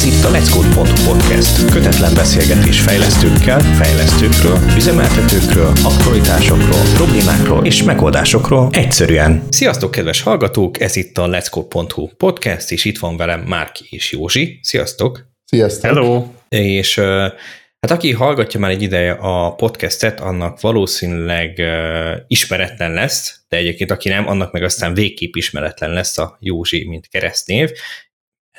[0.00, 1.70] Ez itt a Let's Code podcast.
[1.72, 9.42] Kötetlen beszélgetés fejlesztőkkel, fejlesztőkről, üzemeltetőkről, aktualitásokról, problémákról és megoldásokról egyszerűen.
[9.48, 10.80] Sziasztok, kedves hallgatók!
[10.80, 14.58] Ez itt a Let's Code podcast, és itt van velem Márki és Józsi.
[14.62, 15.26] Sziasztok!
[15.44, 15.90] Sziasztok!
[15.90, 16.26] Hello!
[16.48, 16.98] És
[17.80, 21.62] hát aki hallgatja már egy ideje a podcastet, annak valószínűleg
[22.26, 27.08] ismeretlen lesz, de egyébként aki nem, annak meg aztán végképp ismeretlen lesz a Józsi, mint
[27.08, 27.70] keresztnév,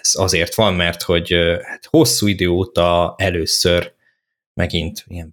[0.02, 3.94] ez azért van, mert hogy hát hosszú idő óta először
[4.53, 5.30] megint ilyen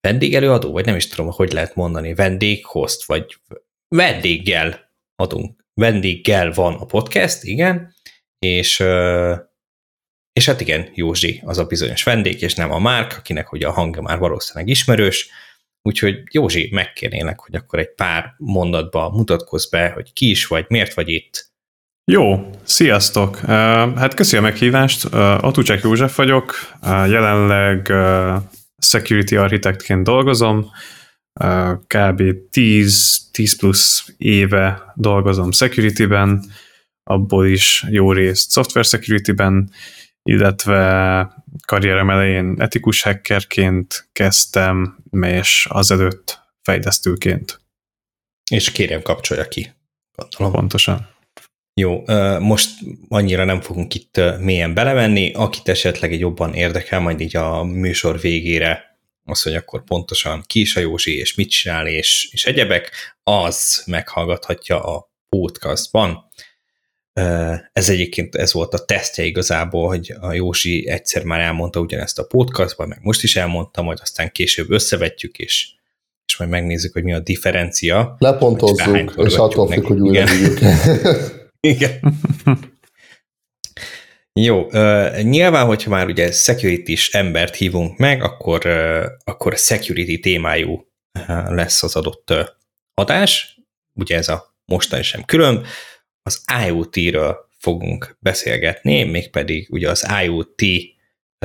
[0.00, 3.36] vendég, előadó, vagy nem is tudom, hogy lehet mondani, vendéghost, vagy
[3.88, 7.94] vendéggel adunk, vendéggel van a podcast, igen,
[8.38, 8.80] és,
[10.32, 13.72] és hát igen, Józsi az a bizonyos vendég, és nem a Márk, akinek ugye a
[13.72, 15.28] hangja már valószínűleg ismerős,
[15.82, 20.94] úgyhogy Józsi, megkérnélek, hogy akkor egy pár mondatba mutatkozz be, hogy ki is vagy, miért
[20.94, 21.52] vagy itt,
[22.04, 23.36] jó, sziasztok!
[23.96, 25.04] Hát köszi a meghívást.
[25.14, 27.92] Atucsák József vagyok, jelenleg
[28.78, 30.70] security architektként dolgozom,
[31.86, 32.22] kb.
[32.50, 36.44] 10, 10 plusz éve dolgozom security-ben,
[37.02, 39.70] abból is jó részt software security-ben,
[40.22, 47.60] illetve karrierem elején etikus hackerként kezdtem, és azelőtt fejlesztőként.
[48.50, 49.72] És kérem kapcsolja ki.
[50.16, 50.52] Gondolom.
[50.52, 51.12] Pontosan.
[51.80, 52.02] Jó,
[52.38, 52.70] most
[53.08, 58.20] annyira nem fogunk itt mélyen belemenni, akit esetleg egy jobban érdekel, majd így a műsor
[58.20, 62.90] végére az, hogy akkor pontosan ki is a Józsi, és mit csinál, és, és egyebek,
[63.22, 66.24] az meghallgathatja a podcastban.
[67.72, 72.26] Ez egyébként ez volt a tesztje igazából, hogy a Józsi egyszer már elmondta ugyanezt a
[72.26, 75.68] podcastban, meg most is elmondta, majd aztán később összevetjük, és,
[76.26, 78.16] és majd megnézzük, hogy mi a differencia.
[78.18, 80.24] Lepontozzuk, és attól függ, hogy újra
[81.64, 82.00] Igen.
[84.40, 90.86] Jó, uh, nyilván, hogyha már ugye security embert hívunk meg, akkor, uh, akkor security témájú
[91.48, 92.46] lesz az adott uh,
[92.94, 93.60] adás,
[93.92, 95.66] ugye ez a mostani sem külön,
[96.22, 100.62] az IoT-ről fogunk beszélgetni, mégpedig ugye az IoT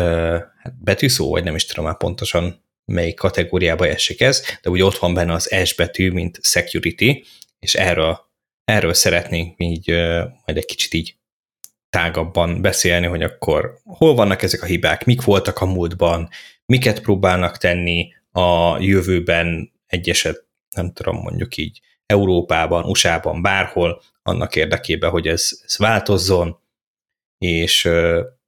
[0.01, 0.37] uh,
[0.79, 5.13] betűszó, vagy nem is tudom már pontosan melyik kategóriába esik ez, de ugye ott van
[5.13, 7.25] benne az S betű, mint security,
[7.59, 8.28] és erről
[8.69, 9.87] erről szeretnénk így
[10.45, 11.17] majd egy kicsit így
[11.89, 16.29] tágabban beszélni, hogy akkor hol vannak ezek a hibák, mik voltak a múltban,
[16.65, 25.09] miket próbálnak tenni a jövőben egyeset, nem tudom, mondjuk így Európában, USA-ban, bárhol, annak érdekében,
[25.09, 26.59] hogy ez, ez változzon,
[27.37, 27.85] és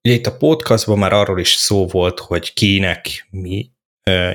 [0.03, 3.71] ugye itt a podcastban már arról is szó volt, hogy kinek mi,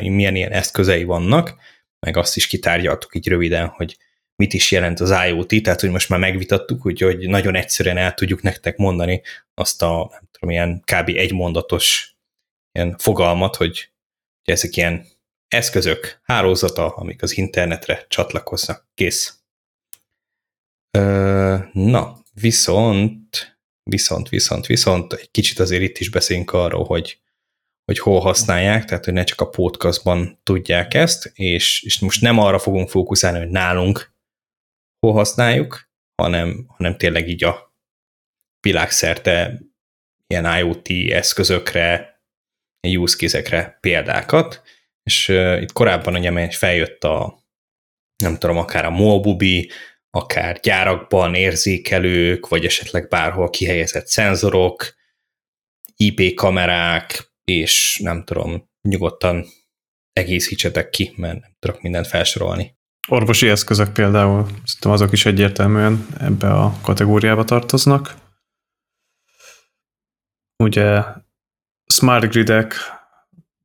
[0.01, 1.55] milyen ilyen eszközei vannak,
[2.01, 3.97] meg azt is kitárgyaltuk így röviden, hogy
[4.37, 8.43] mit is jelent az IoT, tehát hogy most már megvitattuk, úgyhogy nagyon egyszerűen el tudjuk
[8.43, 9.23] nektek mondani
[9.55, 11.09] azt a, nem tudom, ilyen kb.
[11.09, 12.17] egymondatos
[12.73, 13.91] ilyen fogalmat, hogy
[14.45, 15.07] ezek ilyen
[15.49, 18.89] eszközök, hálózata, amik az internetre csatlakoznak.
[18.95, 19.41] Kész.
[20.91, 27.21] Ö, na, viszont, viszont, viszont, viszont egy kicsit azért itt is beszélünk arról, hogy,
[27.85, 32.39] hogy hol használják, tehát hogy ne csak a podcastban tudják ezt, és, és most nem
[32.39, 34.15] arra fogunk fókuszálni, hogy nálunk
[35.06, 35.91] hol használjuk,
[36.22, 37.75] hanem, hanem tényleg így a
[38.61, 39.61] világszerte
[40.27, 42.21] ilyen IoT eszközökre,
[42.89, 44.62] use case példákat,
[45.03, 47.44] és uh, itt korábban ugye feljött a,
[48.17, 49.71] nem tudom, akár a Mobubi,
[50.11, 54.94] akár gyárakban érzékelők, vagy esetleg bárhol kihelyezett szenzorok,
[55.97, 59.47] IP kamerák, és nem tudom, nyugodtan
[60.12, 62.77] egészítsetek ki, mert nem tudok mindent felsorolni.
[63.09, 68.15] Orvosi eszközök például, szerintem azok is egyértelműen ebbe a kategóriába tartoznak.
[70.62, 71.03] Ugye
[71.87, 72.75] smart gridek,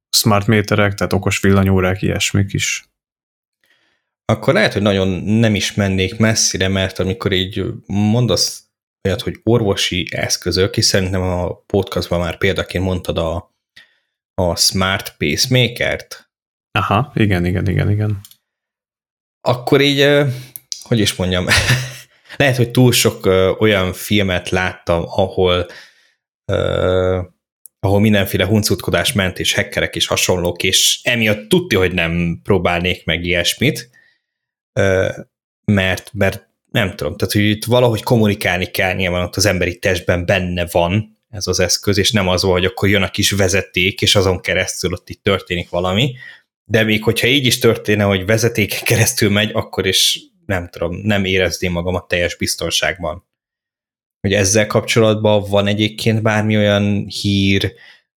[0.09, 2.85] smart méterek, tehát okos villanyórák, ilyesmik is.
[4.25, 8.63] Akkor lehet, hogy nagyon nem is mennék messzire, mert amikor így mondasz
[9.07, 13.55] olyat, hogy orvosi eszközök, és szerintem a podcastban már példaként mondtad a,
[14.33, 16.31] a smart pacemaker-t.
[16.71, 18.21] Aha, igen, igen, igen, igen
[19.41, 20.07] akkor így,
[20.81, 21.45] hogy is mondjam,
[22.37, 23.25] lehet, hogy túl sok
[23.59, 25.67] olyan filmet láttam, ahol
[27.83, 33.25] ahol mindenféle huncutkodás ment, és hackerek és hasonlók, és emiatt tudti, hogy nem próbálnék meg
[33.25, 33.89] ilyesmit,
[35.65, 40.25] mert, mert nem tudom, tehát hogy itt valahogy kommunikálni kell, nyilván ott az emberi testben
[40.25, 44.15] benne van ez az eszköz, és nem az, hogy akkor jön a kis vezeték, és
[44.15, 46.15] azon keresztül ott itt történik valami,
[46.71, 51.25] de még hogyha így is történne, hogy vezetéken keresztül megy, akkor is nem tudom, nem
[51.25, 53.29] érezném magamat teljes biztonságban.
[54.21, 57.73] hogy ezzel kapcsolatban van egyébként bármi olyan hír,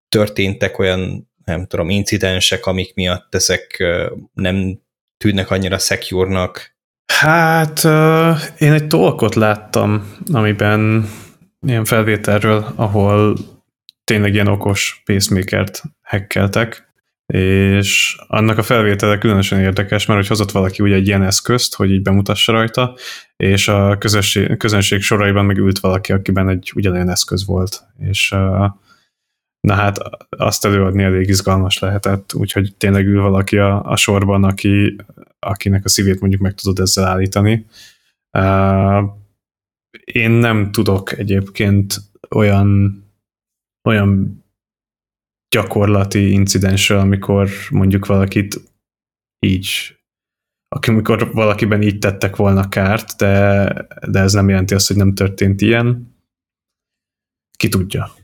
[0.09, 3.85] történtek olyan, nem tudom, incidensek, amik miatt ezek
[4.33, 4.81] nem
[5.17, 6.77] tűnnek annyira secure-nak?
[7.07, 7.85] Hát
[8.59, 11.09] én egy tolkot láttam, amiben
[11.67, 13.37] ilyen felvételről, ahol
[14.05, 16.84] tényleg ilyen okos pacemakert hackeltek,
[17.27, 21.91] és annak a felvétele különösen érdekes, mert hogy hozott valaki ugye egy ilyen eszközt, hogy
[21.91, 22.97] így bemutassa rajta,
[23.37, 28.31] és a közösség, közönség soraiban meg ült valaki, akiben egy ugyanilyen eszköz volt, és
[29.61, 29.99] na hát
[30.29, 34.97] azt előadni elég izgalmas lehetett, úgyhogy tényleg ül valaki a, a sorban, aki,
[35.39, 37.67] akinek a szívét mondjuk meg tudod ezzel állítani.
[40.05, 41.97] Én nem tudok egyébként
[42.31, 43.03] olyan
[43.89, 44.44] olyan
[45.55, 48.61] gyakorlati incidensről, amikor mondjuk valakit
[49.47, 49.97] így,
[50.69, 53.73] amikor valakiben így tettek volna kárt, de,
[54.07, 56.17] de ez nem jelenti azt, hogy nem történt ilyen.
[57.57, 58.15] Ki tudja.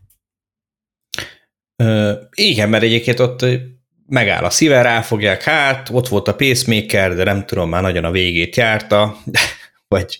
[1.82, 3.46] Ö, igen, mert egyébként ott
[4.06, 8.10] megáll a szíve, ráfogják hát, ott volt a pacemaker, de nem tudom, már nagyon a
[8.10, 9.16] végét járta,
[9.94, 10.18] vagy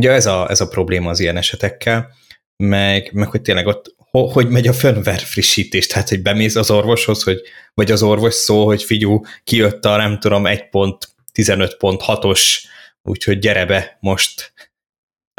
[0.00, 2.14] ugye ez a, ez a probléma az ilyen esetekkel,
[2.56, 7.22] meg, meg hogy tényleg ott hogy megy a firmware frissítés, tehát hogy bemész az orvoshoz,
[7.22, 7.40] hogy,
[7.74, 12.42] vagy az orvos szó, hogy figyú, kijött a nem tudom 1.15.6-os,
[13.02, 14.52] úgyhogy gyere be most.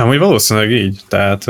[0.01, 1.45] Hogy valószínűleg így, tehát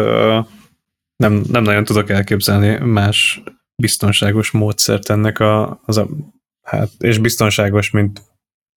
[1.15, 3.43] nem, nem nagyon tudok elképzelni más
[3.75, 6.07] biztonságos módszert ennek a, az a
[6.61, 8.21] hát, és biztonságos, mint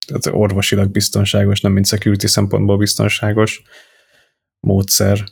[0.06, 3.62] tehát orvosilag biztonságos, nem mint security szempontból biztonságos
[4.60, 5.24] módszer.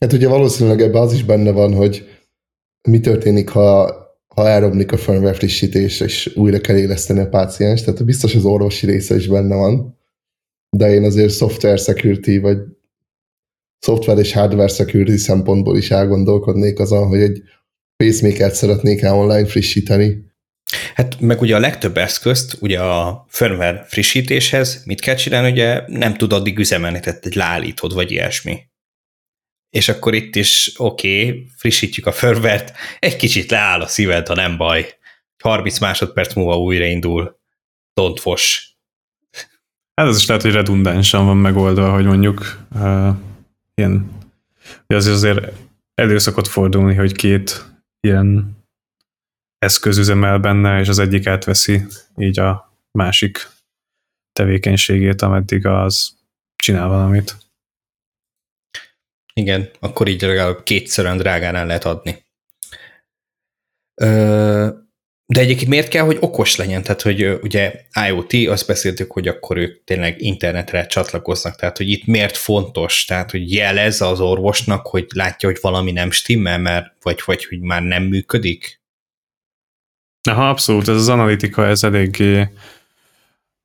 [0.00, 2.13] Hát ugye valószínűleg ebben az is benne van, hogy
[2.88, 3.94] mi történik, ha,
[4.34, 8.86] ha elromlik a firmware frissítés, és újra kell éleszteni a páciens, tehát biztos az orvosi
[8.86, 9.98] része is benne van,
[10.76, 12.58] de én azért software security, vagy
[13.86, 17.42] software és hardware security szempontból is elgondolkodnék azon, hogy egy
[17.96, 20.32] pacemaker-t szeretnék el online frissíteni.
[20.94, 26.16] Hát meg ugye a legtöbb eszközt, ugye a firmware frissítéshez mit kell csinálni, ugye nem
[26.16, 28.58] tud addig üzemelni, tehát egy leállítod, vagy ilyesmi
[29.74, 34.34] és akkor itt is oké, okay, frissítjük a firmware egy kicsit leáll a szíved, ha
[34.34, 34.98] nem baj.
[35.42, 37.40] 30 másodperc múlva újraindul.
[38.00, 38.74] Don't fos.
[39.94, 43.08] Hát ez is lehet, hogy redundánsan van megoldva, hogy mondjuk uh,
[43.74, 44.10] ilyen,
[44.86, 45.52] az azért
[45.94, 47.64] elő szokott fordulni, hogy két
[48.00, 48.56] ilyen
[49.58, 51.86] eszköz üzemel benne, és az egyik átveszi
[52.16, 53.48] így a másik
[54.32, 56.16] tevékenységét, ameddig az
[56.56, 57.43] csinál valamit.
[59.40, 62.24] Igen, akkor így legalább kétszerűen drágán el lehet adni.
[63.94, 64.68] Ö,
[65.26, 66.82] de egyébként miért kell, hogy okos legyen?
[66.82, 72.06] Tehát, hogy ugye IoT, azt beszéltük, hogy akkor ők tényleg internetre csatlakoznak, tehát, hogy itt
[72.06, 73.04] miért fontos?
[73.04, 77.60] Tehát, hogy jelez az orvosnak, hogy látja, hogy valami nem stimmel, mert, vagy, vagy hogy
[77.60, 78.82] már nem működik?
[80.28, 82.48] Aha, abszolút, ez az analitika, ez eléggé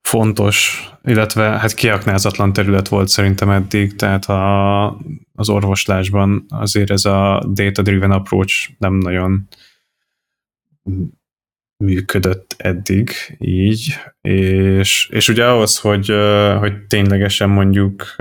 [0.09, 4.87] fontos, illetve hát kiaknázatlan terület volt szerintem eddig, tehát a,
[5.33, 9.47] az orvoslásban azért ez a data-driven approach nem nagyon
[11.83, 16.13] működött eddig így, és, és ugye ahhoz, hogy,
[16.57, 18.15] hogy ténylegesen mondjuk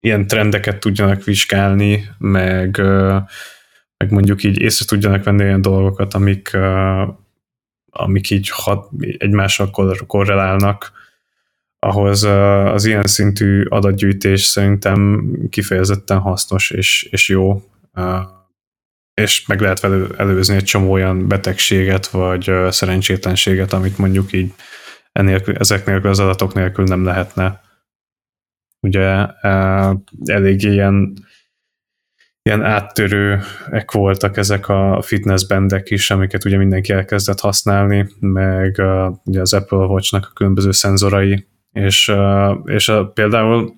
[0.00, 2.76] ilyen trendeket tudjanak vizsgálni, meg,
[3.96, 6.56] meg mondjuk így észre tudjanak venni olyan dolgokat, amik
[7.90, 9.70] amik így hat, egymással
[10.06, 10.92] korrelálnak,
[11.78, 17.62] ahhoz az ilyen szintű adatgyűjtés szerintem kifejezetten hasznos és, és jó,
[19.14, 19.84] és meg lehet
[20.16, 24.52] előzni egy csomó olyan betegséget, vagy szerencsétlenséget, amit mondjuk így
[25.12, 27.60] ennélkül, ezek nélkül az adatok nélkül nem lehetne.
[28.80, 29.26] Ugye
[30.24, 31.26] elég ilyen
[32.48, 39.16] ilyen áttörőek voltak ezek a fitness bendek is, amiket ugye mindenki elkezdett használni, meg uh,
[39.24, 43.72] ugye az Apple Watch-nak a különböző szenzorai, és, uh, és a, például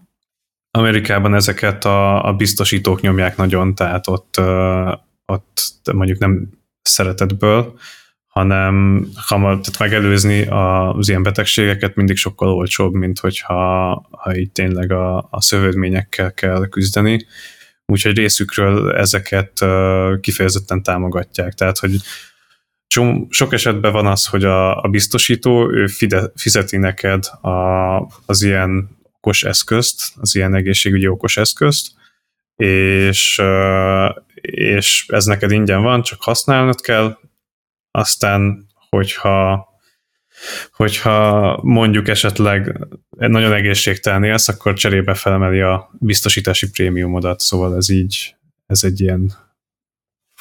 [0.71, 4.93] Amerikában ezeket a, a biztosítók nyomják nagyon, tehát ott, uh,
[5.27, 6.49] ott mondjuk nem
[6.83, 7.79] szeretetből,
[8.27, 13.57] hanem hamar, tehát megelőzni az ilyen betegségeket mindig sokkal olcsóbb, mint hogyha
[14.11, 17.27] ha így tényleg a, a szövődményekkel kell küzdeni
[17.91, 19.65] úgyhogy részükről ezeket
[20.21, 21.55] kifejezetten támogatják.
[21.55, 21.97] Tehát, hogy
[23.29, 27.51] sok esetben van az, hogy a, a biztosító ő fide, fizeti neked a,
[28.27, 31.93] az ilyen okos eszközt, az ilyen egészségügyi okos eszközt,
[32.57, 33.43] és,
[34.41, 37.19] és ez neked ingyen van, csak használnod kell,
[37.91, 39.69] aztán, hogyha
[40.73, 42.79] hogyha mondjuk esetleg
[43.11, 48.35] nagyon egészségtelen élsz, akkor cserébe felemeli a biztosítási prémiumodat, szóval ez így,
[48.67, 49.33] ez egy ilyen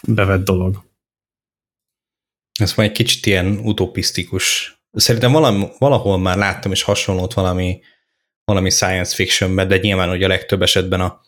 [0.07, 0.83] bevett dolog.
[2.59, 4.77] Ez majd egy kicsit ilyen utopisztikus.
[4.93, 7.79] Szerintem valami, valahol már láttam is hasonlót valami,
[8.43, 11.21] valami science fictionben, de nyilván hogy a legtöbb esetben a,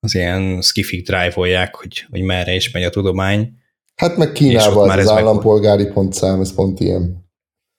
[0.00, 3.52] az ilyen skifik drive-olják, hogy, hogy merre is megy a tudomány.
[3.96, 5.92] Hát meg Kínában az, az állampolgári meg...
[5.92, 7.25] pontszám, ez pont ilyen.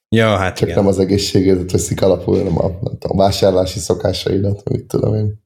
[0.09, 0.79] Ja, hát Csak igen.
[0.79, 5.45] nem az egészségedet veszik alapul, hanem a, nem tudom, vásárlási szokásaidat, mit tudom én.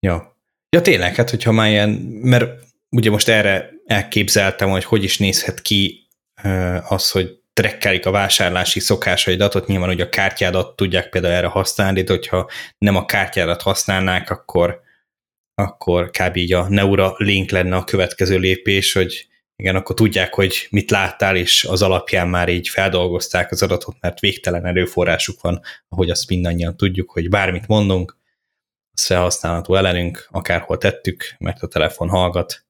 [0.00, 0.36] Ja.
[0.68, 1.90] Ja, tényleg, hát hogyha már ilyen,
[2.22, 6.08] mert ugye most erre elképzeltem, hogy hogy is nézhet ki
[6.88, 12.02] az, hogy trekkelik a vásárlási szokásaidat, ott nyilván hogy a kártyádat tudják például erre használni,
[12.02, 14.80] de hogyha nem a kártyádat használnák, akkor,
[15.54, 16.36] akkor kb.
[16.36, 21.36] így a Neura Link lenne a következő lépés, hogy igen, akkor tudják, hogy mit láttál,
[21.36, 26.76] és az alapján már így feldolgozták az adatot, mert végtelen erőforrásuk van, ahogy azt mindannyian
[26.76, 28.18] tudjuk, hogy bármit mondunk,
[28.92, 32.66] az felhasználható ellenünk, akárhol tettük, mert a telefon hallgat.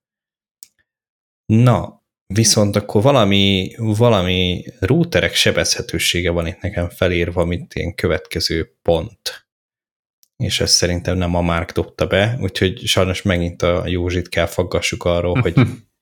[1.47, 9.47] Na, viszont akkor valami, valami routerek sebezhetősége van itt nekem felírva, mint ilyen következő pont.
[10.37, 15.05] És ezt szerintem nem a Mark dobta be, úgyhogy sajnos megint a Józsit kell faggassuk
[15.05, 15.55] arról, hogy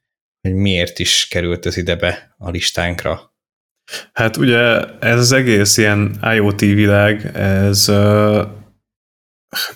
[0.43, 3.35] hogy miért is került ez ide be a listánkra.
[4.13, 7.89] Hát ugye ez az egész ilyen IoT világ, ez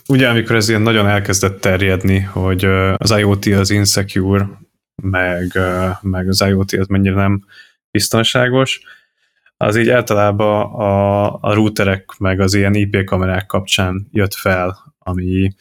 [0.08, 2.64] ugye amikor ez ilyen nagyon elkezdett terjedni, hogy
[2.96, 4.48] az IoT az insecure,
[5.02, 5.58] meg,
[6.00, 7.44] meg az IoT az mennyire nem
[7.90, 8.80] biztonságos,
[9.56, 15.54] az így általában a, a routerek meg az ilyen IP kamerák kapcsán jött fel, ami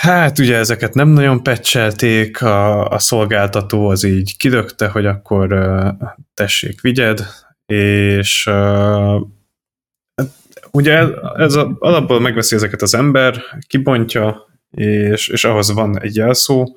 [0.00, 6.10] Hát ugye ezeket nem nagyon pecselték, a, a szolgáltató az így kidögte, hogy akkor uh,
[6.34, 7.26] tessék, vigyed,
[7.66, 9.20] és uh,
[10.70, 16.76] ugye ez a, alapból megveszi ezeket az ember, kibontja, és, és ahhoz van egy jelszó,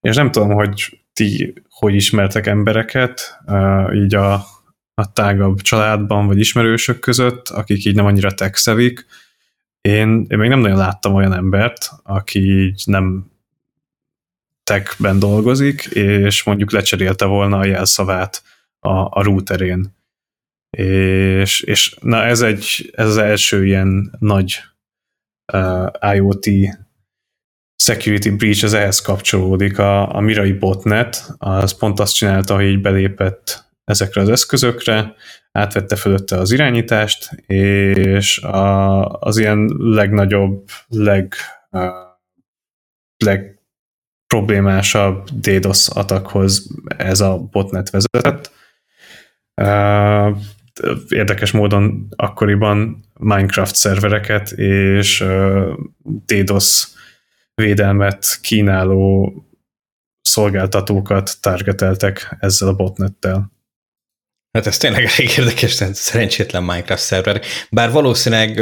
[0.00, 3.38] és nem tudom, hogy ti hogy ismertek embereket,
[3.94, 4.32] így a,
[4.94, 8.56] a tágabb családban, vagy ismerősök között, akik így nem annyira tech
[9.92, 13.30] én, én még nem nagyon láttam olyan embert, aki így nem
[14.64, 18.42] techben dolgozik, és mondjuk lecserélte volna a jelszavát
[18.78, 19.96] a, a routerén.
[20.76, 24.60] És, és na ez, egy, ez az első ilyen nagy
[25.52, 26.46] uh, IoT
[27.76, 29.78] security breach, az ehhez kapcsolódik.
[29.78, 35.14] A, a Mirai botnet, az pont azt csinálta, hogy így belépett ezekre az eszközökre,
[35.52, 41.34] átvette fölötte az irányítást, és a, az ilyen legnagyobb, leg,
[43.24, 48.52] legproblémásabb DDoS atakhoz ez a botnet vezetett.
[51.08, 55.24] Érdekes módon akkoriban Minecraft szervereket és
[56.02, 56.88] DDoS
[57.54, 59.32] védelmet kínáló
[60.20, 63.56] szolgáltatókat targeteltek ezzel a botnettel.
[64.52, 67.42] Hát ez tényleg elég érdekes, szerencsétlen Minecraft szerver.
[67.70, 68.58] Bár valószínűleg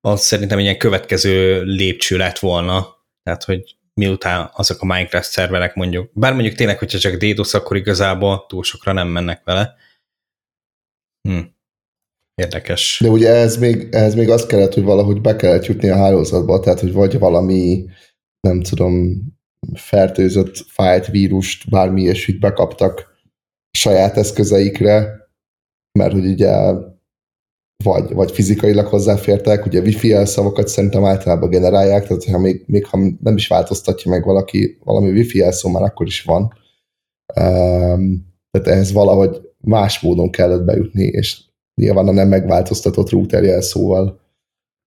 [0.00, 2.86] az szerintem egy ilyen következő lépcső lett volna,
[3.22, 7.76] tehát hogy miután azok a Minecraft szerverek mondjuk, bár mondjuk tényleg, hogyha csak DDoS, akkor
[7.76, 9.74] igazából túl sokra nem mennek vele.
[11.28, 11.38] Hm.
[12.34, 12.98] Érdekes.
[13.02, 16.60] De ugye ez még, ez még az kellett, hogy valahogy be kellett jutni a hálózatba,
[16.60, 17.84] tehát hogy vagy valami,
[18.40, 19.22] nem tudom,
[19.74, 23.13] fertőzött fájlt vírust, bármi ilyesmit bekaptak
[23.78, 25.28] saját eszközeikre,
[25.98, 26.72] mert hogy ugye
[27.84, 32.98] vagy, vagy fizikailag hozzáfértek, ugye wifi elszavakat szerintem általában generálják, tehát ha még, még ha
[33.20, 36.42] nem is változtatja meg valaki valami wifi elszó, már akkor is van.
[37.40, 41.40] Um, tehát ehhez valahogy más módon kellett bejutni, és
[41.74, 44.20] nyilván a nem megváltoztatott router jelszóval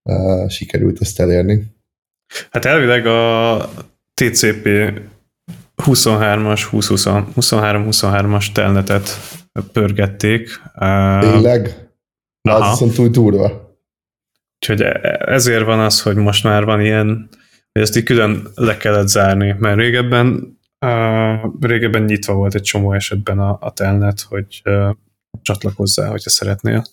[0.10, 1.75] uh, sikerült ezt elérni.
[2.51, 3.70] Hát elvileg a
[4.13, 4.67] TCP
[5.88, 9.10] 23-as, 23-23-as telnetet
[9.72, 10.62] pörgették.
[11.20, 11.89] Tényleg?
[12.41, 13.75] Na, az viszont túl durva.
[14.60, 17.29] Úgyhogy e- ezért van az, hogy most már van ilyen,
[17.72, 22.94] hogy ezt így külön le kellett zárni, mert régebben, uh, régebben nyitva volt egy csomó
[22.94, 24.89] esetben a, a telnet, hogy uh,
[25.41, 26.84] csatlakozzál, hogyha szeretnél.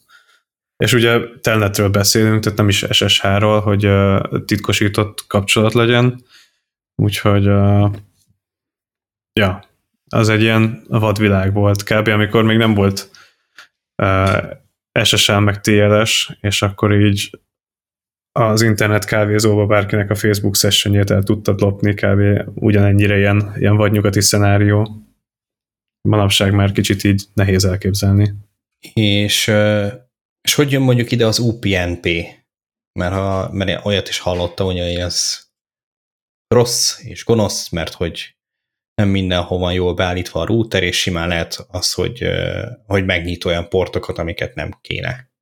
[0.76, 6.24] És ugye telnetről beszélünk, tehát nem is SSH-ról, hogy uh, titkosított kapcsolat legyen,
[6.94, 7.94] úgyhogy uh,
[9.40, 9.64] Ja,
[10.08, 12.08] az egy ilyen vadvilág volt kb.
[12.08, 13.10] amikor még nem volt
[14.02, 17.40] uh, SSL meg TLS, és akkor így
[18.32, 22.50] az internet kávézóba bárkinek a Facebook sessionjét el tudtad lopni kb.
[22.54, 25.04] ugyanennyire ilyen, ilyen vadnyugati szenárió.
[26.08, 28.34] Manapság már kicsit így nehéz elképzelni.
[28.94, 29.46] És,
[30.40, 32.06] és hogy jön mondjuk ide az UPnP?
[32.98, 35.44] Mert, ha, mert olyat is hallottam, hogy ez
[36.54, 38.33] rossz és gonosz, mert hogy
[38.94, 42.24] nem mindenhol van jól beállítva a router, és simán lehet az, hogy,
[42.86, 45.32] hogy megnyit olyan portokat, amiket nem kéne.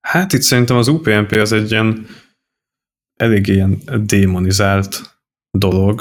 [0.00, 2.06] Hát itt szerintem az UPnP az egy ilyen
[3.20, 5.00] elég ilyen démonizált
[5.58, 6.00] dolog.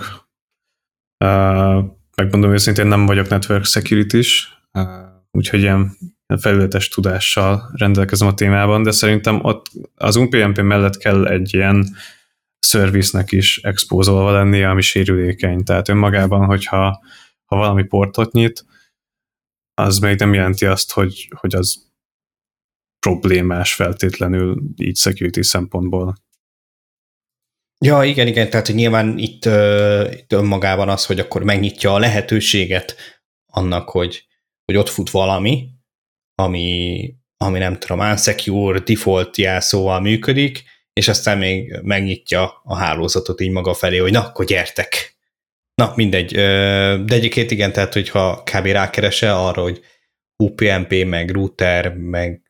[1.25, 4.83] Uh, megmondom őszintén, nem vagyok network security is, uh,
[5.31, 5.97] úgyhogy ilyen
[6.39, 9.65] felületes tudással rendelkezem a témában, de szerintem ott
[9.95, 11.95] az UPnP mellett kell egy ilyen
[12.61, 15.63] szerviznek is expózolva lennie, ami sérülékeny.
[15.63, 17.01] Tehát önmagában, hogyha
[17.45, 18.65] ha valami portot nyit,
[19.73, 21.89] az még nem jelenti azt, hogy, hogy az
[22.99, 26.15] problémás feltétlenül így security szempontból.
[27.85, 31.99] Ja, igen, igen, tehát hogy nyilván itt, uh, itt önmagában az, hogy akkor megnyitja a
[31.99, 32.95] lehetőséget
[33.45, 34.25] annak, hogy,
[34.65, 35.69] hogy ott fut valami,
[36.35, 40.63] ami, ami nem tudom, unsecure default jelszóval működik,
[41.01, 45.15] és aztán még megnyitja a hálózatot így maga felé, hogy na, akkor gyertek.
[45.75, 46.31] Na, mindegy.
[47.05, 48.65] De egyébként igen, tehát hogyha kb.
[48.65, 49.81] rákerese arra, hogy
[50.43, 52.41] UPnP, meg router, meg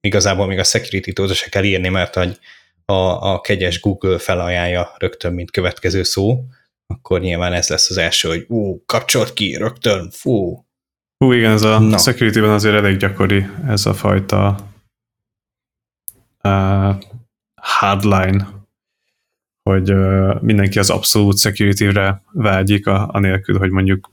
[0.00, 2.38] igazából még a security tóza se kell írni, mert hogy
[2.84, 6.44] a, a kegyes Google felajánlja rögtön, mint következő szó,
[6.86, 10.64] akkor nyilván ez lesz az első, hogy ú, kapcsolt ki rögtön, fú.
[11.24, 11.98] Hú, igen, ez a no.
[11.98, 14.56] security-ben azért elég gyakori ez a fajta
[16.42, 16.94] uh,
[17.64, 18.48] hardline,
[19.62, 19.94] hogy
[20.40, 24.12] mindenki az abszolút security-re vágyik, anélkül, hogy mondjuk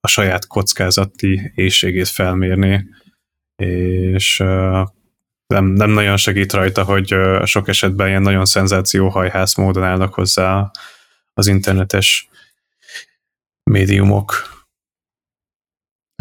[0.00, 2.88] a saját kockázati éjségét felmérni,
[3.56, 4.36] és
[5.46, 7.14] nem, nem nagyon segít rajta, hogy
[7.44, 10.70] sok esetben ilyen nagyon szenzációhajhász módon állnak hozzá
[11.34, 12.28] az internetes
[13.70, 14.32] médiumok.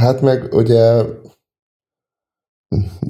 [0.01, 1.03] Hát meg ugye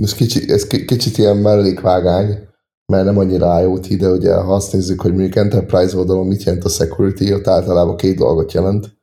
[0.02, 2.48] ez kicsit, ez kicsit ilyen mellékvágány,
[2.94, 6.64] mert nem annyira IoT, de ugye ha azt nézzük, hogy mondjuk Enterprise oldalon mit jelent
[6.64, 8.98] a security, ott általában két dolgot jelent.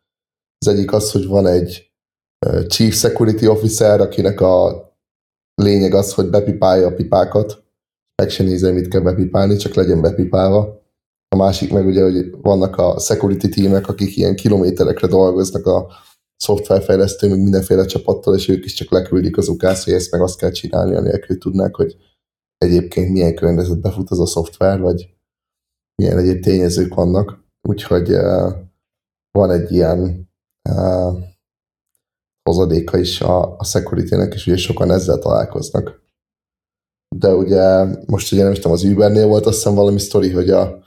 [0.59, 1.93] Az egyik az, hogy van egy
[2.67, 4.87] Chief Security Officer, akinek a
[5.55, 7.62] lényeg az, hogy bepipálja a pipákat,
[8.23, 10.81] meg se nézze, mit kell bepipálni, csak legyen bepipálva.
[11.29, 15.87] A másik meg ugye, hogy vannak a security teamek, akik ilyen kilométerekre dolgoznak a
[16.37, 20.38] szoftverfejlesztő, meg mindenféle csapattal, és ők is csak leküldik az ukász, hogy ezt meg azt
[20.38, 21.97] kell csinálni, anélkül tudnák, hogy
[22.62, 25.14] egyébként milyen környezetbe fut az a szoftver, vagy
[26.03, 27.44] milyen egyéb tényezők vannak.
[27.68, 28.53] Úgyhogy uh,
[29.31, 30.31] van egy ilyen
[30.68, 31.18] uh,
[32.42, 36.01] hozadéka is a, a security-nek, és ugye sokan ezzel találkoznak.
[37.16, 40.51] De ugye most ugye nem is tudom, az Ubernél volt azt hiszem valami sztori, hogy
[40.51, 40.83] a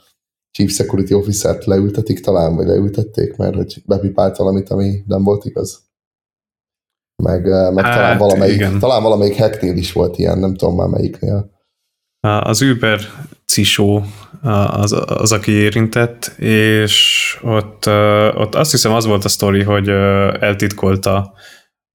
[0.50, 5.84] Chief Security Officer-t leültetik talán, vagy leültették, mert hogy bepipált valamit, ami nem volt igaz.
[7.22, 8.78] Meg, meg hát, talán, valamelyik, igen.
[8.78, 11.55] talán valamelyik hacknél is volt ilyen, nem tudom már melyiknél.
[12.26, 13.00] Az Uber
[13.44, 14.04] cisó
[14.42, 17.86] az, az, aki érintett, és ott,
[18.34, 21.34] ott azt hiszem az volt a sztori, hogy eltitkolta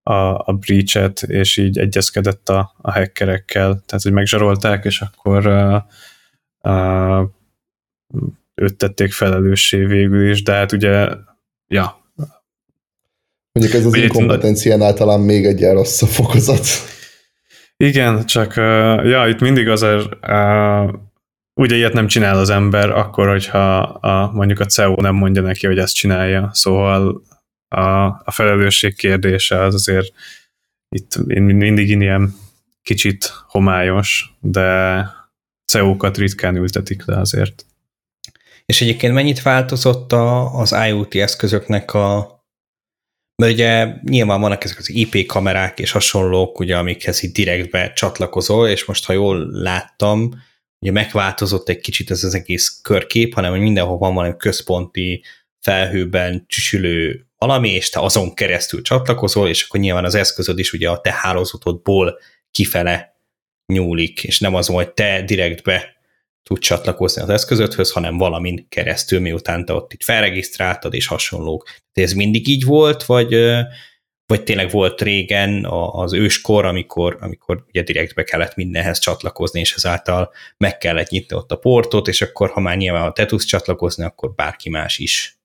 [0.04, 0.13] a,
[0.50, 5.48] a breach-et, és így egyezkedett a, a hackerekkel, tehát hogy megzsarolták, és akkor
[6.62, 7.30] uh,
[8.56, 11.10] őt tették felelőssé végül is, de hát ugye,
[11.67, 12.00] ja.
[13.52, 16.65] Mondjuk ez az inkompetencián talán még egy rosszabb fokozat.
[17.82, 18.56] Igen, csak
[19.06, 19.96] ja, itt mindig az a,
[20.28, 20.94] uh,
[21.54, 25.67] ugye ilyet nem csinál az ember, akkor, hogyha a, mondjuk a CEO nem mondja neki,
[25.67, 26.50] hogy ezt csinálja.
[26.54, 27.22] Szóval
[27.67, 30.13] a, a felelősség kérdése az azért
[30.96, 32.36] itt mindig ilyen
[32.82, 35.08] kicsit homályos, de
[35.65, 37.65] CEO-kat ritkán ültetik le azért.
[38.65, 42.41] És egyébként mennyit változott a, az IoT eszközöknek a
[43.42, 48.68] mert ugye nyilván vannak ezek az IP kamerák és hasonlók, ugye, amikhez itt direktbe csatlakozol,
[48.68, 50.34] és most, ha jól láttam,
[50.80, 55.24] ugye megváltozott egy kicsit ez az egész körkép, hanem hogy mindenhol van valami központi
[55.60, 60.90] felhőben csücsülő valami, és te azon keresztül csatlakozol, és akkor nyilván az eszközöd is ugye
[60.90, 62.20] a te hálózatodból
[62.52, 63.16] kifele
[63.74, 66.01] nyúlik, és nem az, hogy te direktbe
[66.44, 71.70] tud csatlakozni az eszközödhöz, hanem valamin keresztül, miután te ott itt felregisztráltad, és hasonlók.
[71.94, 73.36] De ez mindig így volt, vagy,
[74.26, 80.32] vagy tényleg volt régen az őskor, amikor, amikor ugye direktbe kellett mindenhez csatlakozni, és ezáltal
[80.58, 84.04] meg kellett nyitni ott a portot, és akkor, ha már nyilván ha te tudsz csatlakozni,
[84.04, 85.40] akkor bárki más is.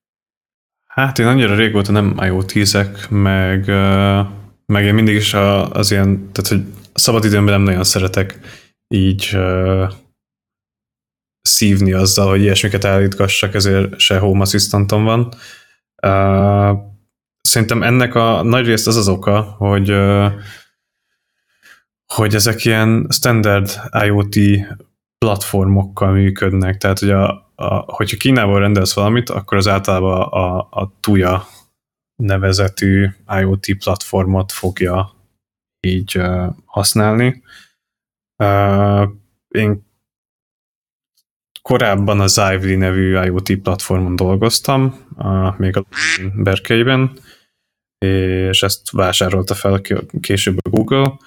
[0.86, 3.66] Hát én annyira régóta nem IoT-zek, meg,
[4.66, 5.34] meg én mindig is
[5.70, 8.38] az ilyen, tehát hogy szabadidőmben nem nagyon szeretek
[8.88, 9.36] így
[11.46, 15.34] szívni azzal, hogy ilyesmiket állítgassak, ezért se Home Assistantom van.
[16.02, 16.78] Uh,
[17.40, 19.94] szerintem ennek a nagy részt az az oka, hogy
[22.06, 24.36] hogy ezek ilyen standard IoT
[25.18, 30.96] platformokkal működnek, tehát hogy a, a, hogyha Kínával rendelsz valamit, akkor az általában a, a
[31.00, 31.46] Tuya
[32.16, 33.08] nevezetű
[33.40, 35.14] IoT platformot fogja
[35.80, 37.42] így uh, használni.
[38.36, 39.08] Uh,
[39.48, 39.85] én
[41.66, 45.84] korábban a Zively nevű IoT platformon dolgoztam, uh, még a
[46.34, 47.12] Berkeiben,
[47.98, 49.80] és ezt vásárolta fel
[50.20, 51.18] később a Google,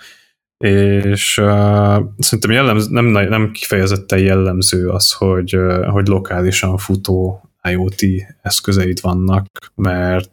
[0.65, 8.01] és uh, szerintem jellemz, nem, nem kifejezetten jellemző az, hogy, uh, hogy lokálisan futó IoT
[8.41, 10.31] eszközeid vannak, mert,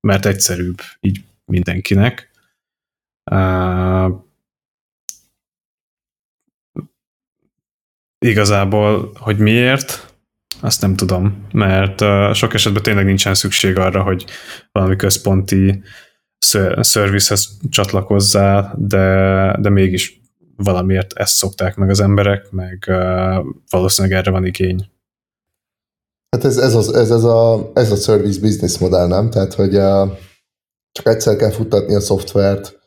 [0.00, 2.30] mert egyszerűbb így mindenkinek.
[3.30, 4.28] Uh,
[8.26, 10.14] igazából, hogy miért,
[10.60, 11.98] azt nem tudom, mert
[12.34, 14.24] sok esetben tényleg nincsen szükség arra, hogy
[14.72, 15.82] valami központi
[16.80, 20.20] szervizhez csatlakozzál, de, de mégis
[20.56, 22.84] valamiért ezt szokták meg az emberek, meg
[23.70, 24.90] valószínűleg erre van igény.
[26.36, 29.30] Hát ez, ez, az, ez, ez, a, ez a service business modell, nem?
[29.30, 29.70] Tehát, hogy
[30.92, 32.78] csak egyszer kell futtatni a szoftvert,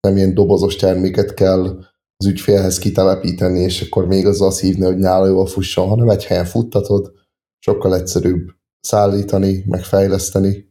[0.00, 1.78] nem ilyen dobozos terméket kell
[2.18, 6.44] az ügyfélhez kitelepíteni, és akkor még az hívni, hogy nála jól fusson, hanem egy helyen
[6.44, 7.12] futtatod,
[7.58, 8.48] sokkal egyszerűbb
[8.80, 10.66] szállítani, megfejleszteni.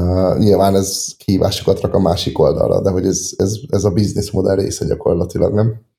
[0.00, 4.30] Uh, nyilván ez kihívásokat rak a másik oldalra, de hogy ez, ez, ez a business
[4.30, 5.90] modell része gyakorlatilag, nem?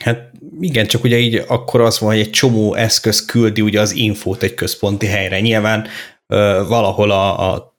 [0.00, 3.92] Hát igen, csak ugye így akkor az van, hogy egy csomó eszköz küldi ugye az
[3.92, 5.40] infót egy központi helyre.
[5.40, 5.86] Nyilván
[6.26, 7.74] ö, valahol a, a,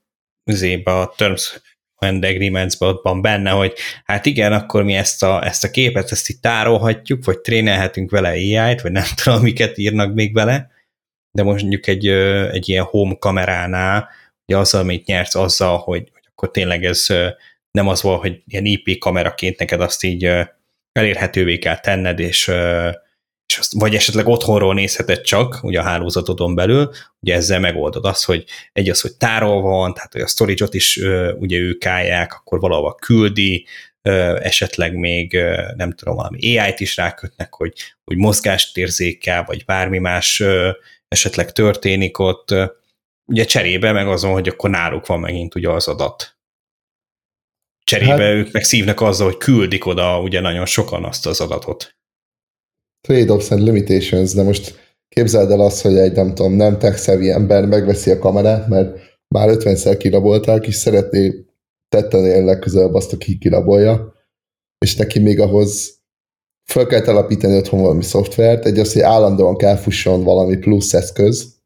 [0.83, 1.61] a Terms
[1.99, 3.73] and agreements van benne, hogy
[4.05, 8.29] hát igen, akkor mi ezt a, ezt a képet, ezt itt tárolhatjuk, vagy trénelhetünk vele
[8.29, 10.71] AI-t, vagy nem tudom, miket írnak még vele,
[11.31, 12.07] de most mondjuk egy,
[12.51, 14.09] egy ilyen home kameránál,
[14.45, 17.05] ugye azzal, amit nyersz, azzal, hogy, hogy akkor tényleg ez
[17.71, 20.31] nem az volt, hogy ilyen IP kameraként neked azt így
[20.91, 22.51] elérhetővé kell tenned, és,
[23.49, 28.25] és azt, vagy esetleg otthonról nézheted csak, ugye a hálózatodon belül, ugye ezzel megoldod azt,
[28.25, 30.97] hogy egy az, hogy tárolva van, tehát hogy a storage-ot is
[31.39, 33.65] ugye ők állják, akkor valahova küldi,
[34.41, 35.37] esetleg még
[35.75, 40.43] nem tudom, valami AI-t is rákötnek, hogy, hogy mozgást érzékel, vagy bármi más
[41.07, 42.55] esetleg történik ott,
[43.25, 46.37] ugye cserébe meg azon, hogy akkor náluk van megint ugye az adat.
[47.83, 51.98] Cserébe hát, ők meg szívnak azzal, hogy küldik oda ugye nagyon sokan azt az adatot.
[53.09, 57.65] Trade-offs and limitations, de most képzeld el azt, hogy egy nem tudom, nem tech ember
[57.65, 58.99] megveszi a kamerát, mert
[59.35, 61.45] már 50-szer kirabolták, és szeretné
[61.87, 64.13] tetten legközelebb azt, aki kirabolja,
[64.85, 65.99] és neki még ahhoz
[66.71, 71.57] fel kell telepíteni otthon valami szoftvert, egy az, hogy állandóan kell fusson valami plusz eszköz,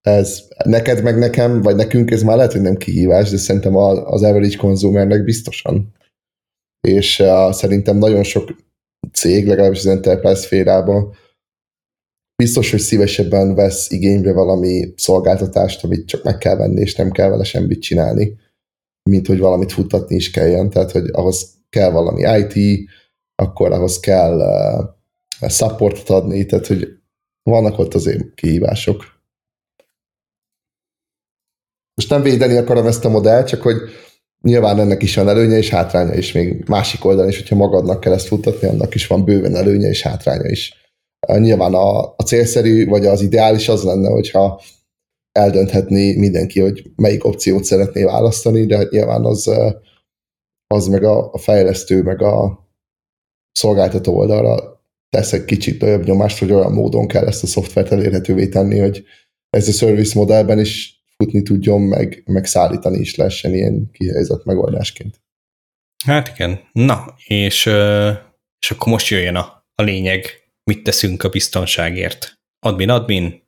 [0.00, 4.22] ez neked meg nekem, vagy nekünk ez már lehet, hogy nem kihívás, de szerintem az
[4.22, 5.94] average konzumernek biztosan.
[6.80, 8.54] És uh, szerintem nagyon sok
[9.12, 11.14] cég, legalábbis az enterprise szférában
[12.42, 17.28] biztos, hogy szívesebben vesz igénybe valami szolgáltatást, amit csak meg kell venni, és nem kell
[17.28, 18.36] vele semmit csinálni,
[19.10, 20.70] mint hogy valamit futtatni is kelljen.
[20.70, 22.88] Tehát, hogy ahhoz kell valami IT,
[23.34, 24.36] akkor ahhoz kell
[25.40, 26.88] uh, supportot adni, tehát, hogy
[27.42, 29.04] vannak ott azért kihívások.
[31.94, 33.76] Most nem védeni akarom ezt a modellt, csak hogy
[34.42, 38.12] nyilván ennek is van előnye és hátránya is, még másik oldalon is, hogyha magadnak kell
[38.12, 40.74] ezt futtatni, annak is van bőven előnye és hátránya is.
[41.38, 44.60] Nyilván a, a célszerű, vagy az ideális az lenne, hogyha
[45.32, 49.50] eldönthetné mindenki, hogy melyik opciót szeretné választani, de hát nyilván az,
[50.66, 52.68] az meg a, a fejlesztő, meg a
[53.52, 58.48] szolgáltató oldalra tesz egy kicsit nagyobb nyomást, hogy olyan módon kell ezt a szoftvert elérhetővé
[58.48, 59.04] tenni, hogy
[59.50, 65.20] ez a service modellben is futni tudjon, meg, meg szállítani is lehessen ilyen kihelyezett megoldásként.
[66.04, 66.60] Hát igen.
[66.72, 67.66] Na, és,
[68.58, 70.24] és akkor most jöjjön a, a lényeg,
[70.70, 72.38] mit teszünk a biztonságért.
[72.66, 73.42] Admin, admin,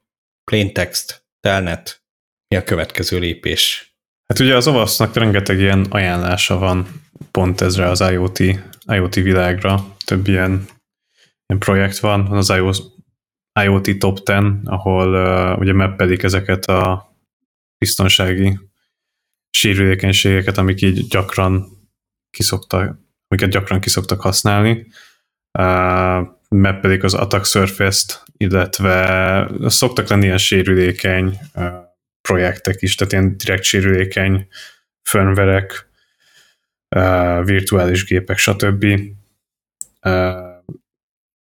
[0.51, 2.03] plaintext, telnet,
[2.49, 3.95] mi a következő lépés?
[4.27, 6.87] Hát ugye az ovasznak rengeteg ilyen ajánlása van
[7.31, 8.39] pont ezre az IoT,
[8.87, 9.87] IoT világra.
[10.05, 10.51] Több ilyen,
[11.47, 12.53] ilyen projekt van, van az
[13.63, 17.12] IoT Top 10, ahol uh, ugye mappedik ezeket a
[17.83, 18.59] biztonsági
[19.51, 21.67] sérülékenységeket, amik így gyakran
[22.31, 24.87] kiszoktak, amiket gyakran kiszoktak használni.
[25.59, 31.39] Uh, pedig az Attack Surface-t, illetve szoktak lenni ilyen sérülékeny
[32.21, 34.49] projektek is, tehát ilyen direkt sérülékeny
[35.03, 35.89] firmverek,
[36.97, 38.85] uh, virtuális gépek, stb.
[40.07, 40.53] Uh,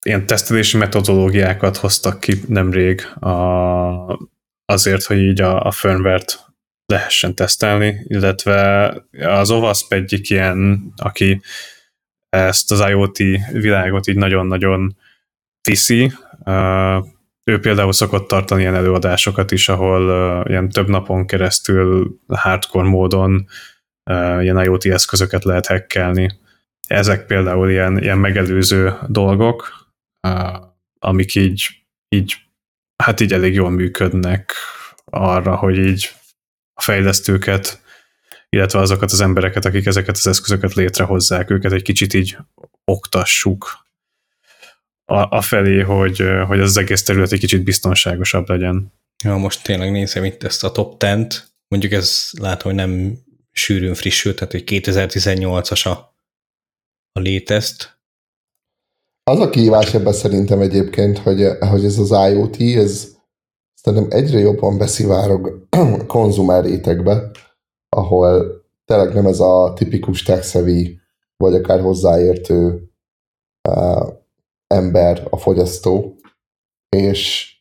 [0.06, 4.28] ilyen tesztelési metodológiákat hoztak ki nemrég a
[4.70, 6.48] azért, hogy így a, a firmware-t
[6.86, 11.40] lehessen tesztelni, illetve az OWASP egyik ilyen, aki
[12.28, 13.18] ezt az IoT
[13.52, 14.96] világot így nagyon-nagyon
[15.68, 16.12] viszi.
[17.44, 20.02] Ő például szokott tartani ilyen előadásokat is, ahol
[20.48, 23.46] ilyen több napon keresztül hardcore módon
[24.40, 26.38] ilyen IoT eszközöket lehet hackelni.
[26.88, 29.88] Ezek például ilyen, ilyen megelőző dolgok,
[30.98, 31.68] amik így,
[32.08, 32.36] így,
[33.00, 34.54] hát így elég jól működnek
[35.04, 36.10] arra, hogy így
[36.74, 37.80] a fejlesztőket,
[38.48, 42.36] illetve azokat az embereket, akik ezeket az eszközöket létrehozzák, őket egy kicsit így
[42.84, 43.88] oktassuk
[45.04, 48.92] a, a felé, hogy, hogy az egész terület egy kicsit biztonságosabb legyen.
[49.24, 53.18] Ja, most tényleg nézem itt ezt a top 10 mondjuk ez látom, hogy nem
[53.52, 55.90] sűrűn frissült, tehát hogy 2018-as a,
[57.12, 57.99] a létezt.
[59.22, 63.08] Az a kihívás ebben szerintem egyébként, hogy, hogy ez az IoT, ez
[63.74, 65.66] szerintem egyre jobban beszivárog
[66.00, 67.30] a konzumer rétegbe,
[67.88, 70.62] ahol tényleg nem ez a tipikus tech
[71.36, 72.90] vagy akár hozzáértő
[73.68, 74.08] uh,
[74.66, 76.16] ember a fogyasztó,
[76.96, 77.54] és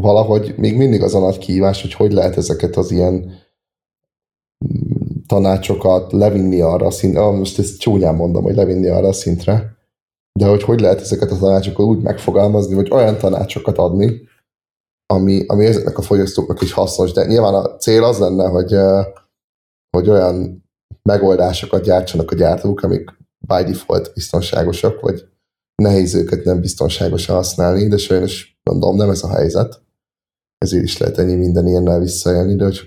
[0.00, 3.32] valahogy még mindig az a nagy kihívás, hogy hogy lehet ezeket az ilyen
[5.26, 9.75] tanácsokat levinni arra a szintre, ah, most ezt csúnyán mondom, hogy levinni arra a szintre,
[10.36, 14.28] de hogy hogy lehet ezeket a tanácsokat úgy megfogalmazni, vagy olyan tanácsokat adni,
[15.06, 18.76] ami, ami ezeknek a fogyasztóknak is hasznos, de nyilván a cél az lenne, hogy,
[19.96, 20.64] hogy olyan
[21.02, 25.28] megoldásokat gyártsanak a gyártók, amik by default biztonságosak, vagy
[25.82, 29.82] nehéz őket nem biztonságosan használni, de sajnos mondom, nem ez a helyzet.
[30.58, 32.80] Ezért is lehet ennyi minden ilyennel visszajelni, de hogy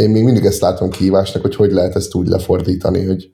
[0.00, 3.30] én még mindig ezt látom kihívásnak, hogy hogy lehet ezt úgy lefordítani, hogy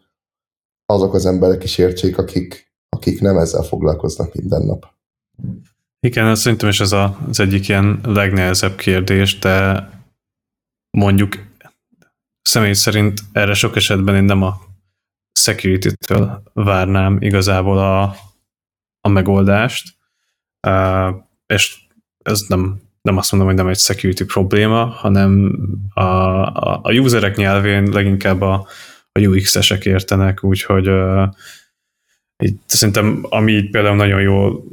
[0.87, 2.68] azok az emberek is értsék, akik,
[2.99, 4.87] akik nem ezzel foglalkoznak minden nap.
[6.01, 9.89] Igen, azt szerintem is ez a, az egyik ilyen legnehezebb kérdés, de
[10.91, 11.35] mondjuk
[12.43, 14.61] személy szerint erre sok esetben én nem a
[15.33, 18.15] security-től várnám igazából a,
[19.01, 19.95] a megoldást,
[20.67, 21.15] uh,
[21.47, 21.79] és
[22.25, 25.59] ez nem, nem azt mondom, hogy nem egy security probléma, hanem
[25.95, 28.67] a, a, a userek nyelvén leginkább a,
[29.13, 31.29] a UX-esek értenek, úgyhogy uh,
[32.45, 34.65] így, szerintem ami így például nagyon jól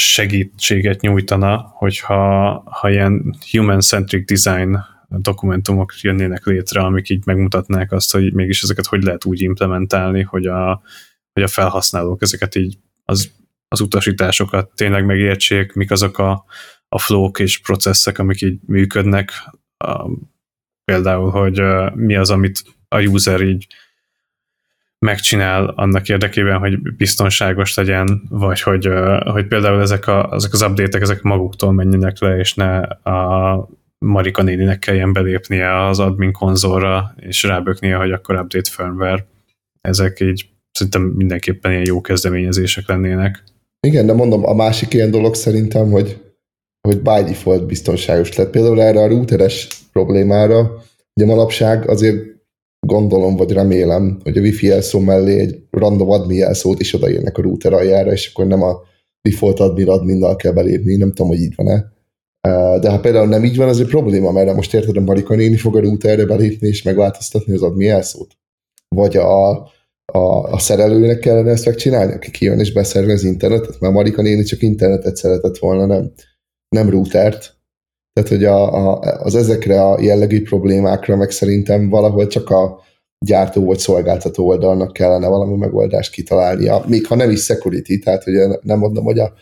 [0.00, 4.78] segítséget nyújtana, hogyha ha ilyen human-centric design
[5.08, 10.46] dokumentumok jönnének létre, amik így megmutatnák azt, hogy mégis ezeket hogy lehet úgy implementálni, hogy
[10.46, 10.82] a,
[11.32, 13.30] hogy a felhasználók ezeket így az,
[13.68, 16.44] az utasításokat tényleg megértsék, mik azok a,
[16.88, 19.32] a flók és processzek, amik így működnek.
[20.84, 21.62] Például, hogy
[21.94, 23.66] mi az, amit a user így
[25.04, 28.88] megcsinál annak érdekében, hogy biztonságos legyen, vagy hogy,
[29.24, 34.42] hogy például ezek, a, ezek az update-ek ezek maguktól menjenek le, és ne a Marika
[34.42, 39.26] néninek kelljen belépnie az admin konzolra, és ráböknie, hogy akkor update firmware.
[39.80, 43.42] Ezek így szerintem mindenképpen ilyen jó kezdeményezések lennének.
[43.86, 46.20] Igen, de mondom, a másik ilyen dolog szerintem, hogy,
[46.88, 48.50] hogy by default biztonságos lett.
[48.50, 50.82] Például erre a routeres problémára,
[51.14, 52.33] ugye manapság azért
[52.86, 57.42] gondolom, vagy remélem, hogy a wifi jelszó mellé egy random admin jelszót is odaírnak a
[57.42, 58.80] router aljára, és akkor nem a
[59.22, 61.92] default admin adminnal kell belépni, nem tudom, hogy így van-e.
[62.78, 65.56] De ha például nem így van, az egy probléma, mert most érted, a Marika néni
[65.56, 68.30] fog a routerre belépni és megváltoztatni az admin jelszót.
[68.88, 69.50] Vagy a,
[70.04, 74.62] a, a szerelőnek kellene ezt megcsinálni, aki kijön és beszervez internetet, mert Marika néni csak
[74.62, 76.12] internetet szeretett volna, nem,
[76.68, 77.56] nem routert.
[78.14, 82.82] Tehát, hogy a, a, az ezekre a jellegű problémákra meg szerintem valahol csak a
[83.18, 88.46] gyártó vagy szolgáltató oldalnak kellene valami megoldást kitalálnia, még ha nem is security, tehát ugye
[88.62, 89.32] nem mondom, hogy a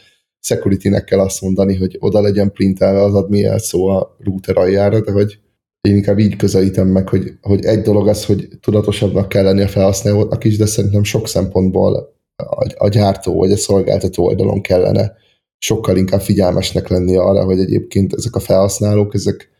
[0.40, 5.12] security-nek kell azt mondani, hogy oda legyen printelve az admin szó a router aljára, de
[5.12, 5.38] hogy
[5.80, 9.68] én inkább így közelítem meg, hogy, hogy egy dolog az, hogy tudatosabbnak kell lenni a
[9.68, 15.12] felhasználónak is, de szerintem sok szempontból a, a gyártó vagy a szolgáltató oldalon kellene
[15.64, 19.50] sokkal inkább figyelmesnek lenni arra, hogy egyébként ezek a felhasználók, ezek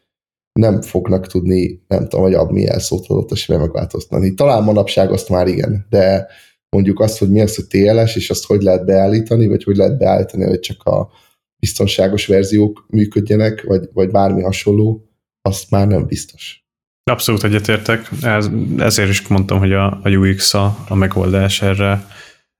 [0.52, 4.34] nem fognak tudni, nem tudom, hogy admi jelszót adott esetben megváltoztatni.
[4.34, 6.26] Talán manapság azt már igen, de
[6.68, 9.98] mondjuk azt, hogy mi az, hogy TLS, és azt hogy lehet beállítani, vagy hogy lehet
[9.98, 11.10] beállítani, hogy csak a
[11.56, 15.08] biztonságos verziók működjenek, vagy, vagy bármi hasonló,
[15.42, 16.64] azt már nem biztos.
[17.10, 22.06] Abszolút egyetértek, Ez, ezért is mondtam, hogy a, a UX a, a megoldás erre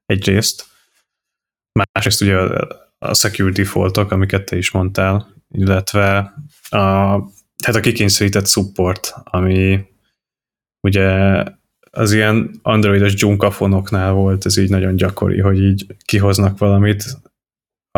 [0.07, 0.65] egyrészt.
[1.73, 2.37] Másrészt ugye
[3.03, 6.17] a security foltok, amiket te is mondtál, illetve
[6.69, 7.19] a,
[7.57, 9.85] tehát a kikényszerített support, ami
[10.81, 11.43] ugye
[11.91, 17.05] az ilyen androidos dzsunkafonoknál volt, ez így nagyon gyakori, hogy így kihoznak valamit,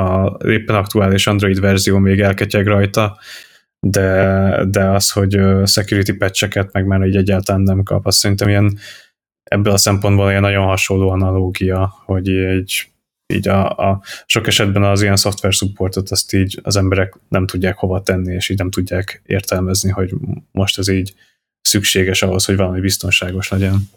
[0.00, 3.18] a éppen aktuális Android verzió még elketyeg rajta,
[3.86, 8.78] de, de az, hogy security patcheket meg már így egyáltalán nem kap, azt szerintem ilyen
[9.44, 12.93] ebből a szempontból ilyen nagyon hasonló analógia, hogy egy
[13.26, 17.76] így a, a sok esetben az ilyen szoftver supportot azt így az emberek nem tudják
[17.76, 20.14] hova tenni, és így nem tudják értelmezni, hogy
[20.52, 21.14] most ez így
[21.60, 23.90] szükséges ahhoz, hogy valami biztonságos legyen.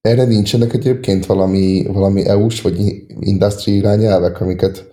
[0.00, 2.78] Erre nincsenek egyébként valami, valami EU-s vagy
[3.20, 4.86] industry irányelvek, amiket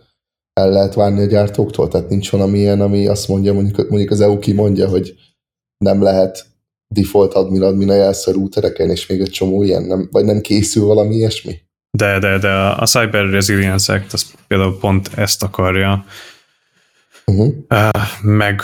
[0.53, 1.87] el lehet várni a gyártóktól?
[1.87, 5.15] Tehát nincs valami ilyen, ami azt mondja, mondjuk, mondjuk az EU kimondja, hogy
[5.77, 6.45] nem lehet
[6.87, 10.85] default admin admin a jelször routereken, és még egy csomó ilyen, nem, vagy nem készül
[10.85, 11.55] valami ilyesmi?
[11.95, 16.05] De, de, de a Cyber Resilience Act az például pont ezt akarja
[17.25, 17.53] uh-huh.
[18.21, 18.61] meg,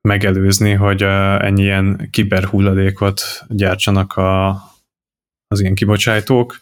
[0.00, 4.48] megelőzni, hogy ennyi ilyen kiberhulladékot gyártsanak a,
[5.48, 6.60] az ilyen kibocsátók.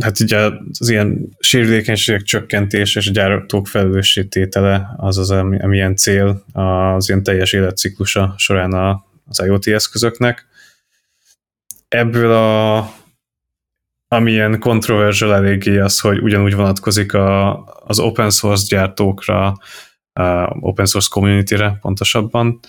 [0.00, 5.96] Hát ugye az ilyen sérülékenységek csökkentés és a gyártók felelősségtétele az az, ami, ami ilyen
[5.96, 10.46] cél az ilyen teljes életciklusa során az IoT eszközöknek.
[11.88, 13.02] Ebből a
[14.14, 19.46] amilyen kontroversial eléggé az, hogy ugyanúgy vonatkozik a, az open source gyártókra,
[20.12, 22.60] a open source community-re pontosabban,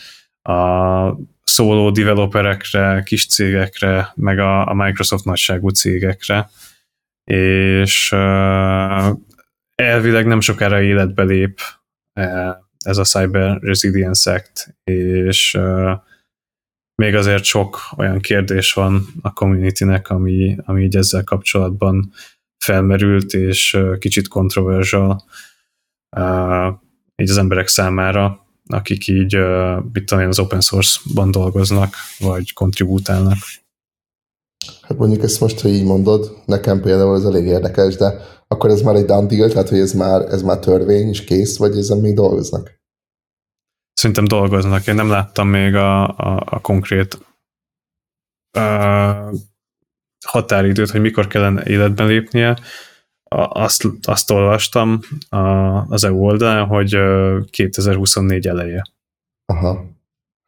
[0.41, 6.49] a szóló developerekre, kis cégekre, meg a, a Microsoft nagyságú cégekre,
[7.23, 9.17] és uh,
[9.75, 11.59] elvileg nem sokára életbe lép
[12.13, 12.55] uh,
[12.85, 15.91] ez a Cyber Resilience Act, és uh,
[16.95, 22.11] még azért sok olyan kérdés van a communitynek, ami, ami így ezzel kapcsolatban
[22.57, 25.23] felmerült, és kicsit kontroversial
[27.15, 29.37] így az emberek számára, akik így,
[29.93, 33.37] mit tudom én, az open source-ban dolgoznak, vagy kontribútálnak.
[34.81, 38.13] Hát mondjuk ezt most, hogy így mondod, nekem például ez elég érdekes, de
[38.47, 41.57] akkor ez már egy done deal, tehát hogy ez már, ez már törvény és kész,
[41.57, 42.79] vagy ezen még dolgoznak?
[43.95, 44.87] Szerintem dolgoznak.
[44.87, 47.17] Én nem láttam még a, a, a konkrét
[48.57, 49.33] uh,
[50.25, 52.57] határidőt, hogy mikor kellene életben lépnie.
[53.49, 55.37] Azt, azt olvastam a,
[55.89, 56.97] az EU oldalán, hogy
[57.49, 58.83] 2024 eleje.
[59.45, 59.85] Aha.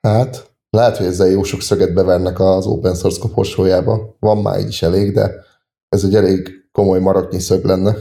[0.01, 4.15] Hát, lehet, hogy ezzel jó sok szöget bevernek az open source koporsójába.
[4.19, 5.45] Van már így is elég, de
[5.89, 7.95] ez egy elég komoly maraknyi szög lenne.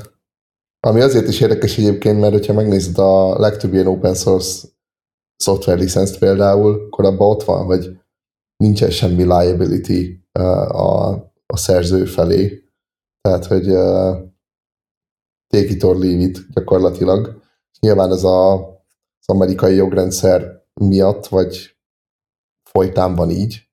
[0.80, 4.68] Ami azért is érdekes egyébként, mert hogyha megnézed a legtöbb ilyen open source
[5.36, 7.98] szoftver licenszt például, korábban ott van, hogy
[8.56, 11.10] nincsen semmi liability a,
[11.46, 12.64] a szerző felé.
[13.20, 14.16] Tehát, hogy uh,
[15.46, 17.42] take it or leave it gyakorlatilag.
[17.80, 18.54] Nyilván ez a,
[19.18, 21.76] az amerikai jogrendszer miatt, vagy
[22.70, 23.68] folytán van így,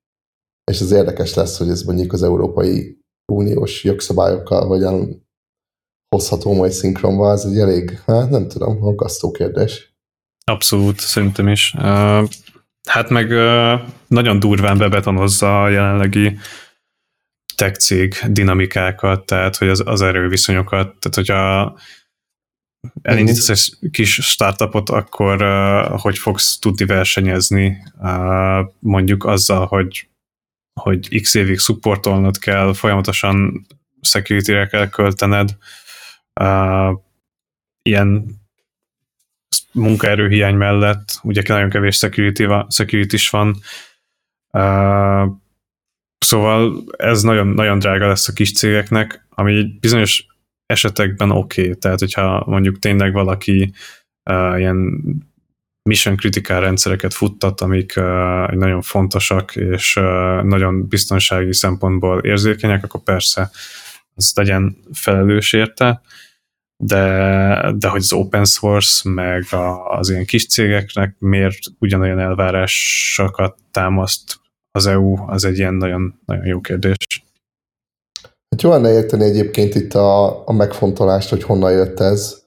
[0.71, 5.28] és ez érdekes lesz, hogy ez mondjuk az Európai Uniós jogszabályokkal hogyan
[6.15, 9.93] hozható majd szinkronba, ez egy elég, hát nem tudom, aggasztó kérdés.
[10.44, 11.74] Abszolút, szerintem is.
[12.90, 13.30] Hát meg
[14.08, 16.38] nagyon durván bebetonozza a jelenlegi
[17.56, 21.78] tech cég dinamikákat, tehát hogy az, az erőviszonyokat, tehát hogyha
[23.02, 25.42] elindítasz egy kis startupot, akkor
[26.02, 27.84] hogy fogsz tudni versenyezni
[28.80, 30.10] mondjuk azzal, hogy,
[30.82, 33.66] hogy x évig supportolnod kell, folyamatosan
[34.02, 35.58] security-re kell költened,
[37.82, 38.42] ilyen
[39.74, 43.56] munkaerőhiány mellett, ugye nagyon kevés security, security is van,
[44.58, 45.32] uh,
[46.18, 50.26] szóval ez nagyon, nagyon drága lesz a kis cégeknek, ami bizonyos
[50.66, 51.76] esetekben oké, okay.
[51.76, 53.74] tehát hogyha mondjuk tényleg valaki
[54.30, 55.02] uh, ilyen
[55.90, 63.04] mission critical rendszereket futtat, amik uh, nagyon fontosak, és uh, nagyon biztonsági szempontból érzékenyek, akkor
[63.04, 63.50] persze
[64.16, 66.02] az legyen felelős érte,
[66.86, 73.58] de, de hogy az open source, meg a, az ilyen kis cégeknek miért ugyanolyan elvárásokat
[73.72, 74.41] támaszt
[74.72, 76.96] az EU, az egy ilyen nagyon, nagyon jó kérdés.
[78.50, 82.43] Hát jó lenne érteni egyébként itt a, a megfontolást, hogy honnan jött ez,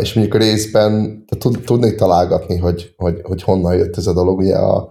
[0.00, 4.38] és mondjuk a részben tud, tudnék találgatni, hogy, hogy, hogy honnan jött ez a dolog.
[4.38, 4.88] Ugye a,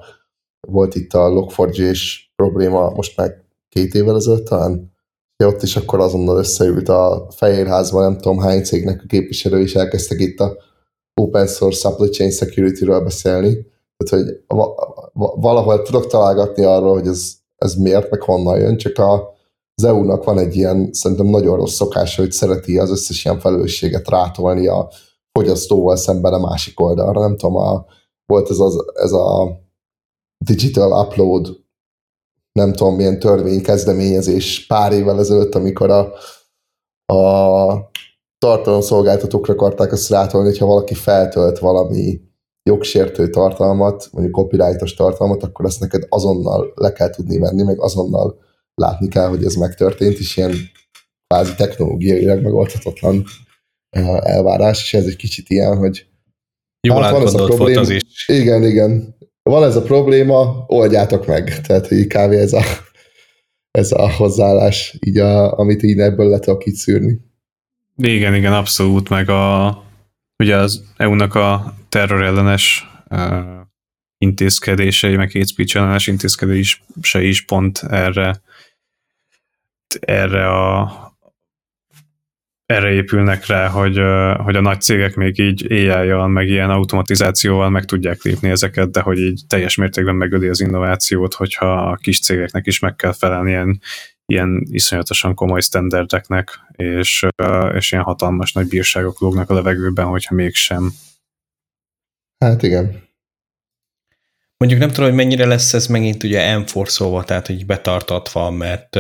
[0.67, 1.99] volt itt a log4j
[2.35, 4.91] probléma most már két évvel ezelőtt talán,
[5.47, 10.19] ott is akkor azonnal összeült a Fehérházban, nem tudom hány cégnek a képviselő, és elkezdtek
[10.19, 10.57] itt a
[11.21, 13.65] open source supply chain security-ről beszélni.
[13.97, 14.43] Tehát, hogy
[15.35, 19.33] valahol tudok találgatni arról, hogy ez, ez miért, meg honnan jön, csak a,
[19.75, 24.09] az EU-nak van egy ilyen, szerintem nagyon rossz szokása, hogy szereti az összes ilyen felelősséget
[24.09, 24.89] rátolni a
[25.31, 27.19] fogyasztóval szemben a másik oldalra.
[27.19, 27.85] Nem tudom, a,
[28.25, 29.59] volt ez, az, ez a
[30.45, 31.60] digital upload
[32.51, 36.13] nem tudom milyen törvény kezdeményezés pár évvel ezelőtt, amikor a,
[37.13, 37.91] a
[38.37, 42.21] tartalomszolgáltatókra akarták azt rátolni, hogyha valaki feltölt valami
[42.69, 48.39] jogsértő tartalmat, mondjuk copyrightos tartalmat, akkor azt neked azonnal le kell tudni venni, meg azonnal
[48.73, 50.53] látni kell, hogy ez megtörtént, és ilyen
[51.27, 53.23] kvázi technológiailag megoldhatatlan
[54.19, 56.05] elvárás, és ez egy kicsit ilyen, hogy
[56.87, 57.79] Jól hát van ez a probléma.
[57.79, 58.27] az is.
[58.27, 59.15] Igen, igen.
[59.51, 61.61] Van ez a probléma, oldjátok meg.
[61.61, 62.31] Tehát, hogy kb.
[62.31, 62.63] ez a,
[63.71, 67.19] ez a hozzáállás, így a, amit így ebből le tudok szűrni.
[67.95, 69.83] Igen, igen, abszolút, meg a
[70.37, 73.43] ugye az EU-nak a terrorellenes uh,
[74.17, 78.41] intézkedései, meg hate speech ellenes intézkedései is pont erre
[79.99, 81.10] erre a
[82.71, 83.97] erre épülnek rá, hogy,
[84.43, 88.99] hogy a nagy cégek még így ai meg ilyen automatizációval meg tudják lépni ezeket, de
[89.01, 93.49] hogy így teljes mértékben megöli az innovációt, hogyha a kis cégeknek is meg kell felelni
[93.49, 93.81] ilyen,
[94.25, 97.25] ilyen iszonyatosan komoly standardeknek, és,
[97.73, 100.91] és ilyen hatalmas nagy bírságok lógnak a levegőben, hogyha mégsem.
[102.37, 103.09] Hát igen.
[104.57, 108.97] Mondjuk nem tudom, hogy mennyire lesz ez megint ugye enforszolva, tehát hogy betartatva, mert,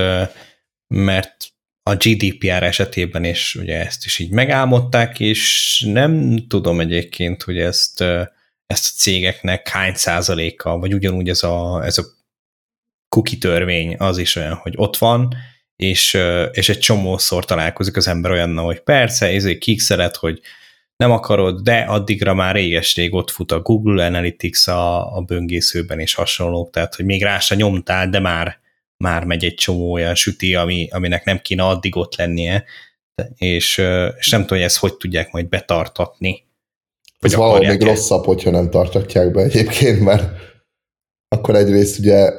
[0.87, 1.50] mert
[1.83, 8.01] a GDPR esetében is ugye ezt is így megálmodták, és nem tudom egyébként, hogy ezt,
[8.65, 12.03] ezt a cégeknek hány százaléka, vagy ugyanúgy ez a, ez a
[13.09, 15.35] cookie törvény az is olyan, hogy ott van,
[15.75, 16.17] és,
[16.51, 20.41] és egy csomószor találkozik az ember olyannal, hogy persze, ezért kikszelet, hogy
[20.95, 26.13] nem akarod, de addigra már réges-rég ott fut a Google Analytics a, a böngészőben és
[26.13, 28.59] hasonlók, tehát hogy még rá se nyomtál, de már,
[29.01, 32.63] már megy egy csomó olyan süti, ami, aminek nem kéne addig ott lennie,
[33.35, 33.77] és,
[34.17, 36.43] és nem tudom, hogy ezt hogy tudják majd betartatni.
[37.19, 40.31] Ez valahol még rosszabb, hogyha nem tartatják be egyébként, mert
[41.27, 42.31] akkor egyrészt ugye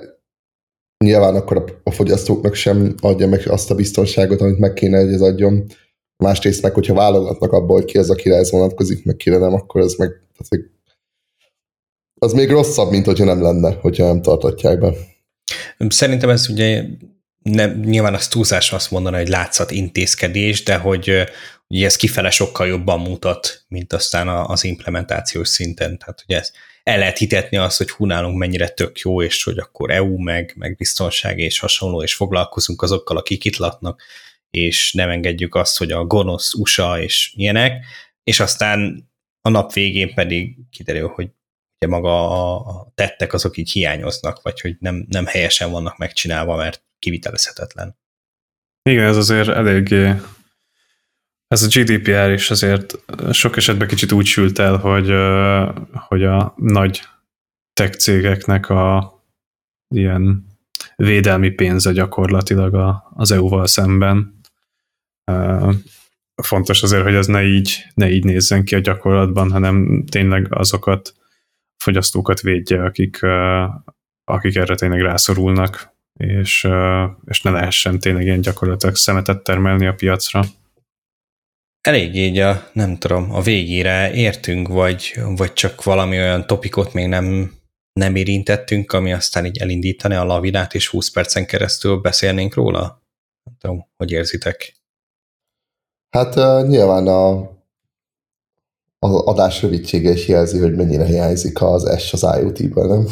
[1.04, 5.20] nyilván akkor a fogyasztóknak sem adja meg azt a biztonságot, amit meg kéne, hogy ez
[5.20, 5.66] adjon.
[6.24, 9.80] Másrészt meg, hogyha válogatnak abból, hogy ki az, akire ez vonatkozik, meg kire nem, akkor
[9.80, 10.48] ez meg az,
[12.18, 14.94] az még rosszabb, mint hogyha nem lenne, hogyha nem tartatják be.
[15.88, 16.84] Szerintem ez ugye
[17.42, 21.24] nem, nyilván az túlzás azt mondani, hogy látszat intézkedés, de hogy
[21.68, 25.98] ugye ez kifele sokkal jobban mutat, mint aztán az implementációs szinten.
[25.98, 26.52] Tehát ugye ez,
[26.82, 30.52] el lehet hitetni azt, hogy hú, nálunk mennyire tök jó, és hogy akkor EU, meg,
[30.56, 34.02] meg biztonság és hasonló, és foglalkozunk azokkal, akik itt laknak,
[34.50, 37.84] és nem engedjük azt, hogy a gonosz USA és ilyenek,
[38.24, 39.10] és aztán
[39.40, 41.28] a nap végén pedig kiderül, hogy
[41.82, 42.30] ugye maga
[42.66, 47.96] a tettek azok így hiányoznak, vagy hogy nem, nem helyesen vannak megcsinálva, mert kivitelezhetetlen.
[48.82, 50.14] Igen, ez azért eléggé
[51.52, 52.98] ez a GDPR is azért
[53.32, 55.10] sok esetben kicsit úgy sült el, hogy,
[56.08, 57.02] hogy a nagy
[57.72, 59.12] tech cégeknek a
[59.94, 60.46] ilyen
[60.96, 64.40] védelmi pénze gyakorlatilag a, az EU-val szemben.
[66.42, 71.14] Fontos azért, hogy ez ne így, ne így nézzen ki a gyakorlatban, hanem tényleg azokat
[71.82, 73.18] fogyasztókat védje, akik,
[74.24, 76.68] akik erre tényleg rászorulnak, és,
[77.24, 80.42] és ne lehessen tényleg ilyen gyakorlatilag szemetet termelni a piacra
[81.82, 87.06] elég így a, nem tudom, a végére értünk, vagy, vagy csak valami olyan topikot még
[87.06, 87.52] nem,
[87.92, 93.02] nem érintettünk, ami aztán így elindítani a lavinát, és 20 percen keresztül beszélnénk róla?
[93.42, 94.74] Nem tudom, hogy érzitek?
[96.10, 97.50] Hát uh, nyilván a,
[99.04, 103.06] az adás rövidsége is jelzi, hogy mennyire hiányzik az S az IoT-ből, nem?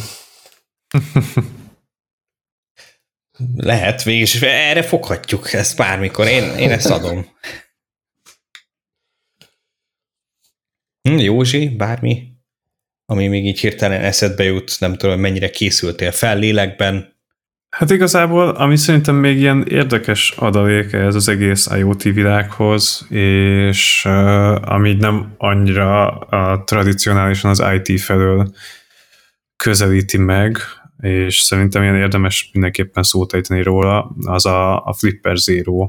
[3.57, 7.27] Lehet, végig, erre foghatjuk ezt bármikor, én, én ezt adom.
[11.09, 12.33] Hm, Józsi, bármi,
[13.05, 17.20] ami még így hirtelen eszedbe jut, nem tudom, mennyire készültél fel lélekben.
[17.71, 24.73] Hát igazából, ami szerintem még ilyen érdekes adaléke ez az egész IoT világhoz, és uh,
[24.73, 28.55] ami nem annyira uh, tradicionálisan az IT felől
[29.57, 30.59] közelíti meg,
[31.01, 35.87] és szerintem ilyen érdemes mindenképpen szót ejteni róla, az a, a Flipper Zero,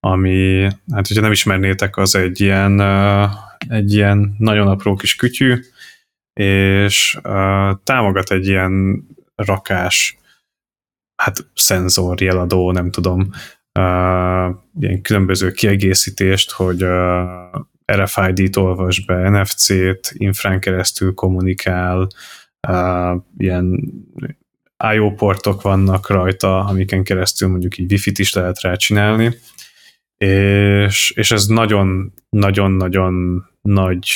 [0.00, 3.30] ami, hát hogyha nem ismernétek, az egy ilyen uh,
[3.68, 5.54] egy ilyen nagyon apró kis kütyű,
[6.32, 10.19] és uh, támogat egy ilyen rakás,
[11.20, 13.20] hát szenzor, jeladó, nem tudom,
[13.78, 17.60] uh, ilyen különböző kiegészítést, hogy uh,
[17.92, 22.08] RFID-t olvas be, NFC-t, infrán keresztül kommunikál,
[22.68, 23.92] uh, ilyen
[24.94, 29.34] IO portok vannak rajta, amiken keresztül mondjuk így wifi-t is lehet rá csinálni,
[30.16, 34.08] és, és ez nagyon-nagyon-nagyon nagy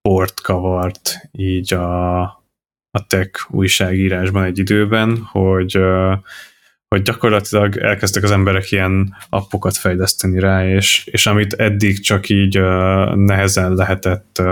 [0.00, 2.22] port kavart így a,
[2.90, 5.78] a tech újságírásban egy időben, hogy,
[6.88, 12.60] hogy gyakorlatilag elkezdtek az emberek ilyen appokat fejleszteni rá, és, és amit eddig csak így
[13.14, 14.42] nehezen lehetett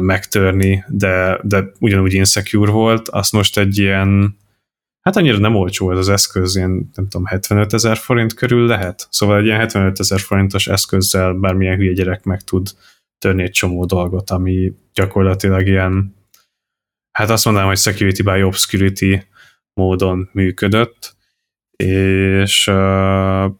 [0.00, 4.36] megtörni, de, de ugyanúgy insecure volt, azt most egy ilyen
[5.06, 9.06] hát annyira nem olcsó ez az eszköz, ilyen nem tudom, 75 ezer forint körül lehet.
[9.10, 12.70] Szóval egy ilyen 75 ezer forintos eszközzel bármilyen hülye gyerek meg tud
[13.18, 16.14] törni egy csomó dolgot, ami gyakorlatilag ilyen,
[17.16, 19.14] hát azt mondanám, hogy security by obscurity
[19.74, 21.16] módon működött,
[21.76, 23.52] és uh,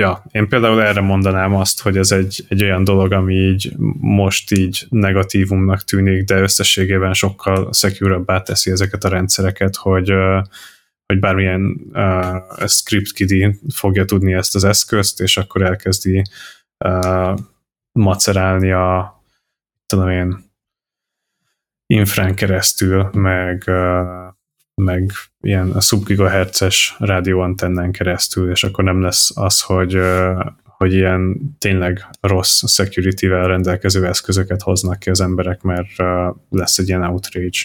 [0.00, 4.52] ja, én például erre mondanám azt, hogy ez egy, egy olyan dolog, ami így most
[4.52, 10.12] így negatívumnak tűnik, de összességében sokkal secure teszi ezeket a rendszereket, hogy,
[11.06, 16.22] hogy bármilyen uh, script kidi fogja tudni ezt az eszközt, és akkor elkezdi
[16.84, 17.38] uh,
[17.92, 19.20] macerálni a
[19.86, 20.45] tudom én
[21.86, 23.70] infrán keresztül, meg
[24.82, 25.10] meg
[25.40, 29.98] ilyen a subgigahertzes rádióantennán keresztül, és akkor nem lesz az, hogy,
[30.64, 35.90] hogy ilyen tényleg rossz security-vel rendelkező eszközöket hoznak ki az emberek, mert
[36.50, 37.58] lesz egy ilyen outrage.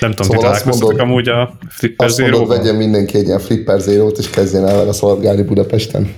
[0.00, 3.80] Nem tudom, szóval ti találkoztatok amúgy a Flipper Azt mondod, vegyen mindenki egy ilyen Flipper
[3.80, 6.14] Zero-t, és kezdjen el vele szolgálni Budapesten.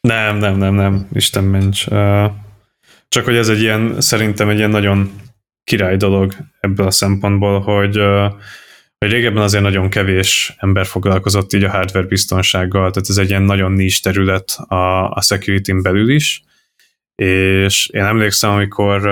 [0.00, 1.84] Nem, nem, nem, nem, Isten ments.
[3.08, 5.12] Csak hogy ez egy ilyen, szerintem egy ilyen nagyon
[5.70, 7.96] király dolog ebből a szempontból, hogy,
[8.98, 13.42] hogy régebben azért nagyon kevés ember foglalkozott így a hardware biztonsággal, tehát ez egy ilyen
[13.42, 16.42] nagyon nincs terület a, a security belül is,
[17.14, 19.06] és én emlékszem, amikor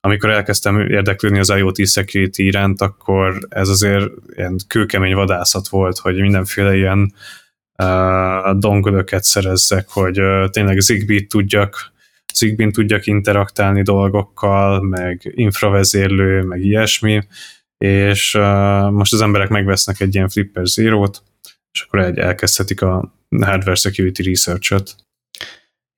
[0.00, 6.20] amikor elkezdtem érdeklődni az IoT security iránt, akkor ez azért ilyen kőkemény vadászat volt, hogy
[6.20, 7.14] mindenféle ilyen
[7.82, 11.94] uh, dongolöket szerezzek, hogy uh, tényleg Zigbee-t tudjak
[12.36, 17.22] Zigbee-n tudjak interaktálni dolgokkal, meg infravezérlő, meg ilyesmi,
[17.78, 21.22] és uh, most az emberek megvesznek egy ilyen Flipper Zero-t,
[21.72, 24.96] és akkor egy elkezdhetik a hardware security research-ot.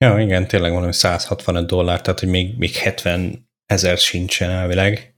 [0.04, 5.14] Ja, igen, tényleg valami 165 dollár, tehát hogy még, még 70 ezer sincsen elvileg.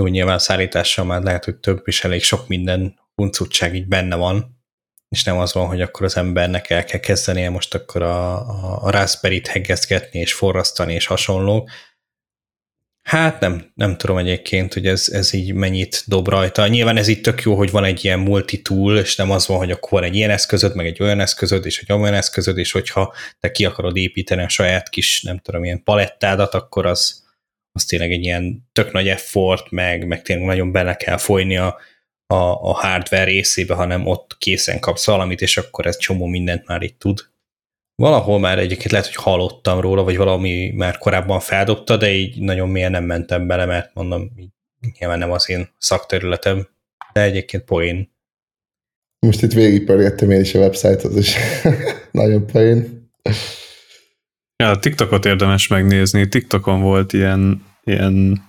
[0.00, 4.59] Jó, nyilván szállítással már lehet, hogy több is elég sok minden huncutság így benne van,
[5.10, 8.82] és nem az van, hogy akkor az embernek el kell kezdenie most akkor a, a,
[8.82, 11.68] a Raspberry-t hegeszgetni és forrasztani és hasonló.
[13.02, 16.66] Hát nem, nem tudom egyébként, hogy ez, ez így mennyit dob rajta.
[16.66, 19.70] Nyilván ez így tök jó, hogy van egy ilyen multi-tool, és nem az van, hogy
[19.70, 23.14] akkor van egy ilyen eszközöd, meg egy olyan eszközöd, és egy olyan eszközöd, és hogyha
[23.40, 27.24] te ki akarod építeni a saját kis, nem tudom, ilyen palettádat, akkor az,
[27.72, 31.76] az tényleg egy ilyen tök nagy effort, meg, meg tényleg nagyon bele kell folyni a,
[32.30, 36.82] a, a hardware részébe, hanem ott készen kapsz valamit, és akkor ez csomó mindent már
[36.82, 37.28] itt tud.
[37.94, 42.68] Valahol már egyébként lehet, hogy hallottam róla, vagy valami már korábban feldobta, de így nagyon
[42.68, 44.48] mélyen nem mentem bele, mert mondom, így
[44.98, 46.68] nyilván nem az én szakterületem,
[47.12, 48.12] de egyébként poén.
[49.26, 51.36] Most itt végigpörgettem én is a website-ot, és
[52.10, 53.10] nagyon poén.
[54.56, 56.28] Ja, a TikTokot érdemes megnézni.
[56.28, 58.44] TikTokon volt ilyen, ilyen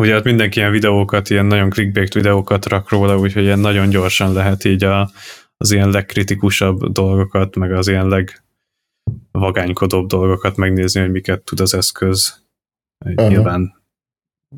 [0.00, 4.32] Ugye hát mindenki ilyen videókat, ilyen nagyon clickbait videókat rak róla, úgyhogy ilyen nagyon gyorsan
[4.32, 5.10] lehet így a,
[5.56, 8.28] az ilyen legkritikusabb dolgokat, meg az ilyen
[9.32, 12.42] legvagánykodóbb dolgokat megnézni, hogy miket tud az eszköz.
[13.04, 13.28] Uh-huh.
[13.28, 13.82] Nyilván,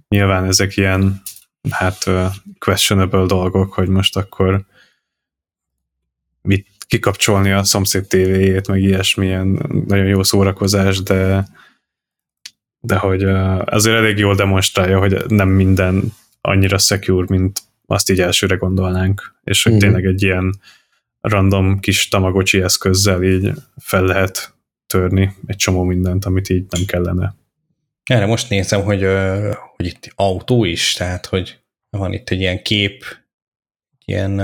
[0.08, 1.22] nyilván ezek ilyen
[1.70, 2.10] hát
[2.58, 4.64] questionable dolgok, hogy most akkor
[6.42, 11.46] mit kikapcsolni a szomszéd tévéjét, meg ilyesmilyen nagyon jó szórakozás, de
[12.80, 13.24] de hogy
[13.64, 19.62] azért elég jól demonstrálja, hogy nem minden annyira secure, mint azt így elsőre gondolnánk, és
[19.62, 19.78] hogy mm.
[19.78, 20.60] tényleg egy ilyen
[21.20, 24.54] random kis tamagocsi eszközzel így fel lehet
[24.86, 27.34] törni egy csomó mindent, amit így nem kellene.
[28.04, 29.06] Erre most nézem, hogy,
[29.76, 31.60] hogy itt autó is, tehát hogy
[31.90, 33.04] van itt egy ilyen kép,
[34.04, 34.36] ilyen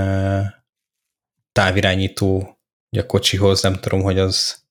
[1.51, 2.57] távirányító
[2.97, 4.63] a kocsihoz, nem tudom, hogy az,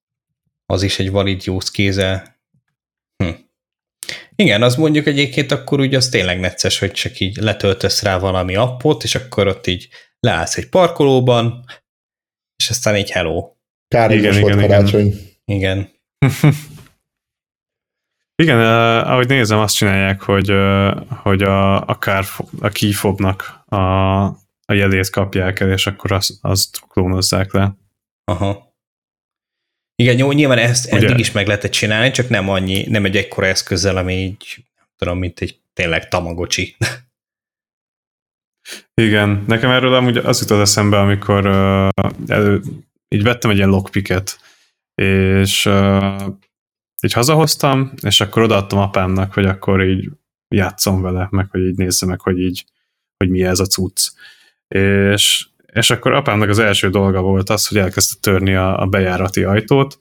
[0.66, 2.31] az is egy valid use kéze.
[4.36, 8.54] Igen, az mondjuk egyébként akkor úgy az tényleg necces, hogy csak így letöltesz rá valami
[8.54, 9.88] appot, és akkor ott így
[10.20, 11.64] leállsz egy parkolóban,
[12.56, 13.54] és aztán egy hello.
[13.88, 15.14] Kár, igen, igen, volt karácsony.
[15.44, 15.90] Igen.
[18.42, 20.52] igen, uh, ahogy nézem, azt csinálják, hogy,
[21.22, 22.24] hogy a, a, kár,
[22.60, 23.76] a keyfobnak a,
[24.64, 27.76] a jelét kapják el, és akkor azt, azt klónozzák le.
[28.24, 28.71] Aha.
[30.02, 31.06] Igen, jó, nyilván ezt Ugye?
[31.06, 34.86] eddig is meg lehetett csinálni, csak nem annyi, nem egy ekkora eszközzel, ami így, nem
[34.96, 36.76] tudom, mint egy tényleg tamagocsi.
[38.94, 42.62] Igen, nekem erről amúgy az jutott eszembe, amikor uh, elő,
[43.08, 44.38] így vettem egy ilyen lockpicket,
[44.94, 46.26] és uh,
[47.02, 50.10] így hazahoztam, és akkor odaadtam apámnak, hogy akkor így
[50.54, 52.64] játszom vele, meg hogy így nézze meg, hogy így,
[53.16, 54.10] hogy mi ez a cucc.
[54.68, 59.42] És és akkor apámnak az első dolga volt az, hogy elkezdte törni a, a bejárati
[59.42, 60.00] ajtót,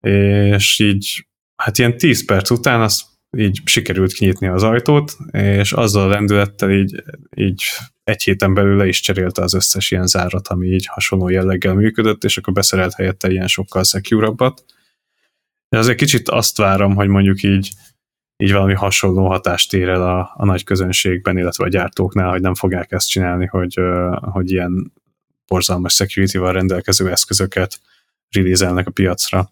[0.00, 3.02] és így, hát ilyen 10 perc után azt
[3.36, 7.02] így sikerült kinyitni az ajtót, és azzal a lendülettel így,
[7.36, 7.62] így
[8.04, 12.24] egy héten belül le is cserélte az összes ilyen zárat, ami így hasonló jelleggel működött,
[12.24, 14.64] és akkor beszerelt helyette ilyen sokkal secure-abbat.
[15.68, 17.70] De azért kicsit azt várom, hogy mondjuk így,
[18.36, 22.54] így valami hasonló hatást ér el a, a nagy közönségben, illetve a gyártóknál, hogy nem
[22.54, 23.80] fogják ezt csinálni, hogy,
[24.20, 24.92] hogy ilyen
[25.46, 27.80] borzalmas security-val rendelkező eszközöket
[28.30, 29.50] release a piacra.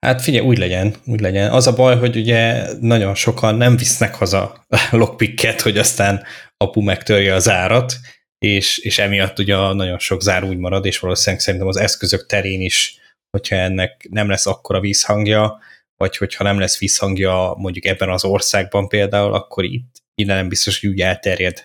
[0.00, 1.50] Hát figyelj, úgy legyen, úgy legyen.
[1.50, 6.22] Az a baj, hogy ugye nagyon sokan nem visznek haza lockpicket, hogy aztán
[6.56, 7.96] apu megtörje az árat,
[8.38, 12.60] és, és emiatt ugye nagyon sok zár úgy marad, és valószínűleg szerintem az eszközök terén
[12.60, 12.98] is,
[13.30, 15.58] hogyha ennek nem lesz akkora vízhangja,
[15.96, 20.80] vagy hogyha nem lesz vízhangja mondjuk ebben az országban például, akkor itt innen nem biztos,
[20.80, 21.64] hogy úgy elterjed.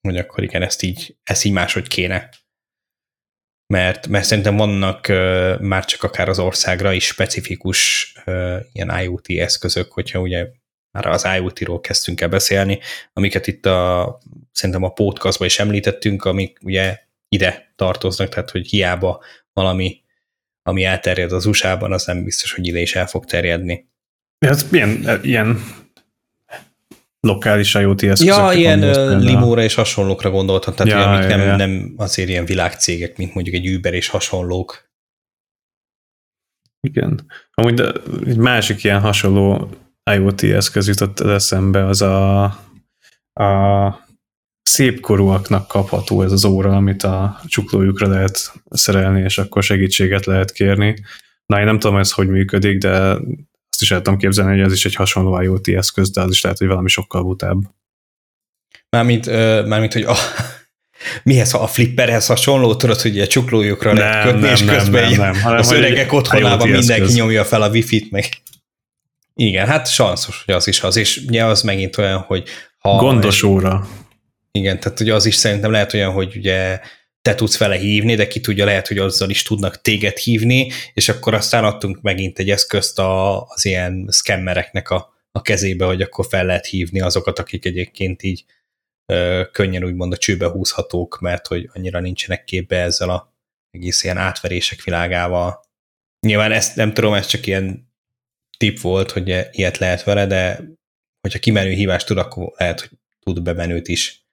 [0.00, 2.28] Hogy akkor igen, ezt így, ezt így máshogy kéne
[3.70, 9.28] mert, mert szerintem vannak uh, már csak akár az országra is specifikus uh, ilyen IoT
[9.28, 10.46] eszközök, hogyha ugye
[10.90, 12.78] már az IoT-ról kezdtünk el beszélni,
[13.12, 14.18] amiket itt a,
[14.52, 16.98] szerintem a podcastban is említettünk, amik ugye
[17.28, 20.02] ide tartoznak, tehát hogy hiába valami,
[20.62, 23.88] ami elterjed az USA-ban, az nem biztos, hogy ide is el fog terjedni.
[24.38, 25.64] Ez ilyen, ilyen
[27.20, 28.34] lokális IoT eszközök.
[28.34, 31.56] Ja, ilyen limóra és hasonlókra gondoltam, tehát ja, amik ja, nem, ja.
[31.56, 34.88] nem azért ilyen világcégek, mint mondjuk egy Uber és hasonlók.
[36.80, 37.26] Igen.
[37.54, 37.92] Amúgy de
[38.26, 39.70] egy másik ilyen hasonló
[40.14, 42.42] IoT eszköz jutott eszembe, az a,
[43.32, 44.08] a
[44.62, 50.52] szép korúaknak kapható ez az óra, amit a csuklójukra lehet szerelni, és akkor segítséget lehet
[50.52, 50.96] kérni.
[51.46, 53.16] Na, én nem tudom, ez hogy működik, de
[53.80, 56.40] azt is el tudom képzelni, hogy ez is egy hasonló IoT eszköz, de az is
[56.40, 57.58] lehet, hogy valami sokkal butább.
[58.88, 60.14] Mármint, uh, mármint hogy a,
[61.22, 65.20] mihez, a flipperhez hasonló, tudod, hogy a csuklójukra nem, lehet kötni, nem, és közben nem,
[65.20, 67.14] nem, nem, az öregek otthonában mindenki eszköz.
[67.14, 68.28] nyomja fel a wifi-t, meg
[69.34, 72.96] igen, hát sanszos, hogy az is az, és ugye az megint olyan, hogy ha...
[72.96, 73.88] Gondos óra.
[74.52, 76.80] Igen, tehát ugye az is szerintem lehet olyan, hogy ugye
[77.22, 81.08] te tudsz vele hívni, de ki tudja, lehet, hogy azzal is tudnak téged hívni, és
[81.08, 86.26] akkor aztán adtunk megint egy eszközt a, az ilyen scammereknek a, a kezébe, hogy akkor
[86.28, 88.44] fel lehet hívni azokat, akik egyébként így
[89.06, 93.34] ö, könnyen úgymond a csőbe húzhatók, mert hogy annyira nincsenek képbe ezzel a
[93.70, 95.60] egész ilyen átverések világával.
[96.26, 97.92] Nyilván ezt nem tudom, ez csak ilyen
[98.58, 100.60] tip volt, hogy ilyet lehet vele, de
[101.20, 102.90] hogyha kimenő hívást tud, akkor lehet, hogy
[103.20, 104.24] tud bemenőt is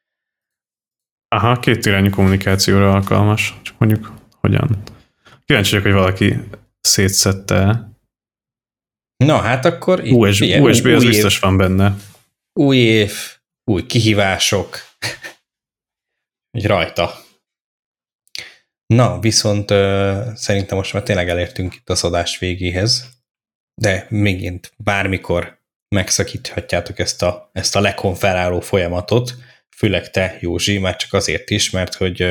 [1.28, 4.84] Aha, két irányú kommunikációra alkalmas, csak mondjuk hogyan.
[5.46, 6.40] Kíváncsi vagyok, hogy valaki
[6.82, 7.92] szétszette.
[9.18, 10.00] Na, hát akkor...
[10.00, 11.96] USB, ugye, USB új, az új biztos év, van benne.
[12.54, 13.14] Új év,
[13.64, 14.78] új kihívások.
[16.58, 17.14] Egy rajta.
[18.86, 23.10] Na, viszont uh, szerintem most már tényleg elértünk itt az adás végéhez,
[23.82, 25.62] de mégint bármikor
[25.96, 29.36] megszakíthatjátok ezt a, ezt a lekonferáló folyamatot,
[29.78, 32.22] főleg te, Józsi, már csak azért is, mert hogy,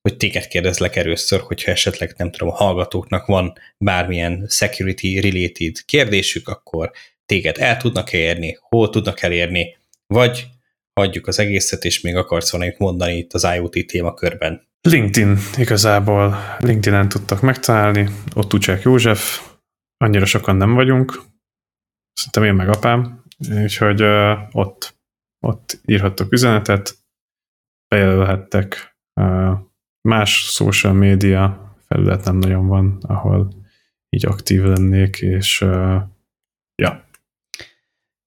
[0.00, 6.90] hogy téged kérdezlek először, hogyha esetleg nem tudom, a hallgatóknak van bármilyen security-related kérdésük, akkor
[7.26, 10.46] téged el tudnak érni, hol tudnak elérni, vagy
[11.00, 14.68] hagyjuk az egészet, és még akarsz valamit mondani itt az IoT témakörben.
[14.88, 16.36] LinkedIn igazából.
[16.58, 19.40] LinkedIn-en tudtak megtalálni, ott Tucsák József,
[19.96, 21.22] annyira sokan nem vagyunk,
[22.12, 23.24] szerintem én meg apám,
[23.62, 24.02] úgyhogy
[24.52, 24.95] ott
[25.40, 26.94] ott írhattok üzenetet,
[27.88, 28.96] bejelölhettek.
[30.08, 33.64] Más social média felület nem nagyon van, ahol
[34.08, 35.60] így aktív lennék, és
[36.82, 37.04] ja.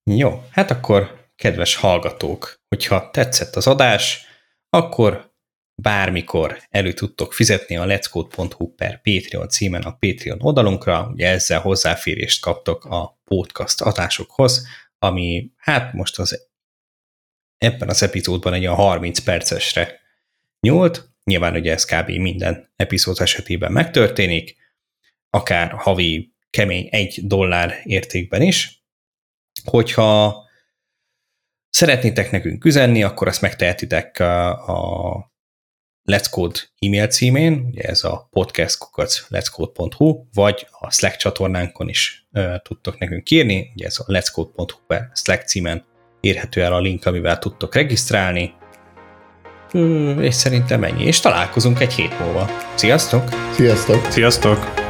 [0.03, 4.25] Jó, hát akkor kedves hallgatók, hogyha tetszett az adás,
[4.69, 5.33] akkor
[5.81, 12.41] bármikor elő tudtok fizetni a let'scode.hu per Patreon címen a Patreon oldalunkra, ugye ezzel hozzáférést
[12.41, 16.48] kaptok a podcast adásokhoz, ami hát most az
[17.59, 19.99] ebben az epizódban egy olyan 30 percesre
[20.59, 22.09] nyúlt, nyilván ugye ez kb.
[22.09, 24.55] minden epizód esetében megtörténik,
[25.29, 28.83] akár havi kemény egy dollár értékben is.
[29.63, 30.43] Hogyha
[31.69, 35.31] szeretnétek nekünk üzenni, akkor ezt megtehetitek a
[36.11, 39.27] Let's Code e-mail címén, ugye ez a podcastkukac
[40.33, 45.85] vagy a Slack csatornánkon is uh, tudtok nekünk írni, ugye ez a letscode.hu Slack címen
[46.19, 48.53] érhető el a link, amivel tudtok regisztrálni.
[50.19, 52.49] És szerintem ennyi, és találkozunk egy hét múlva.
[52.75, 53.23] Sziasztok!
[53.51, 54.11] Sziasztok!
[54.11, 54.88] Sziasztok!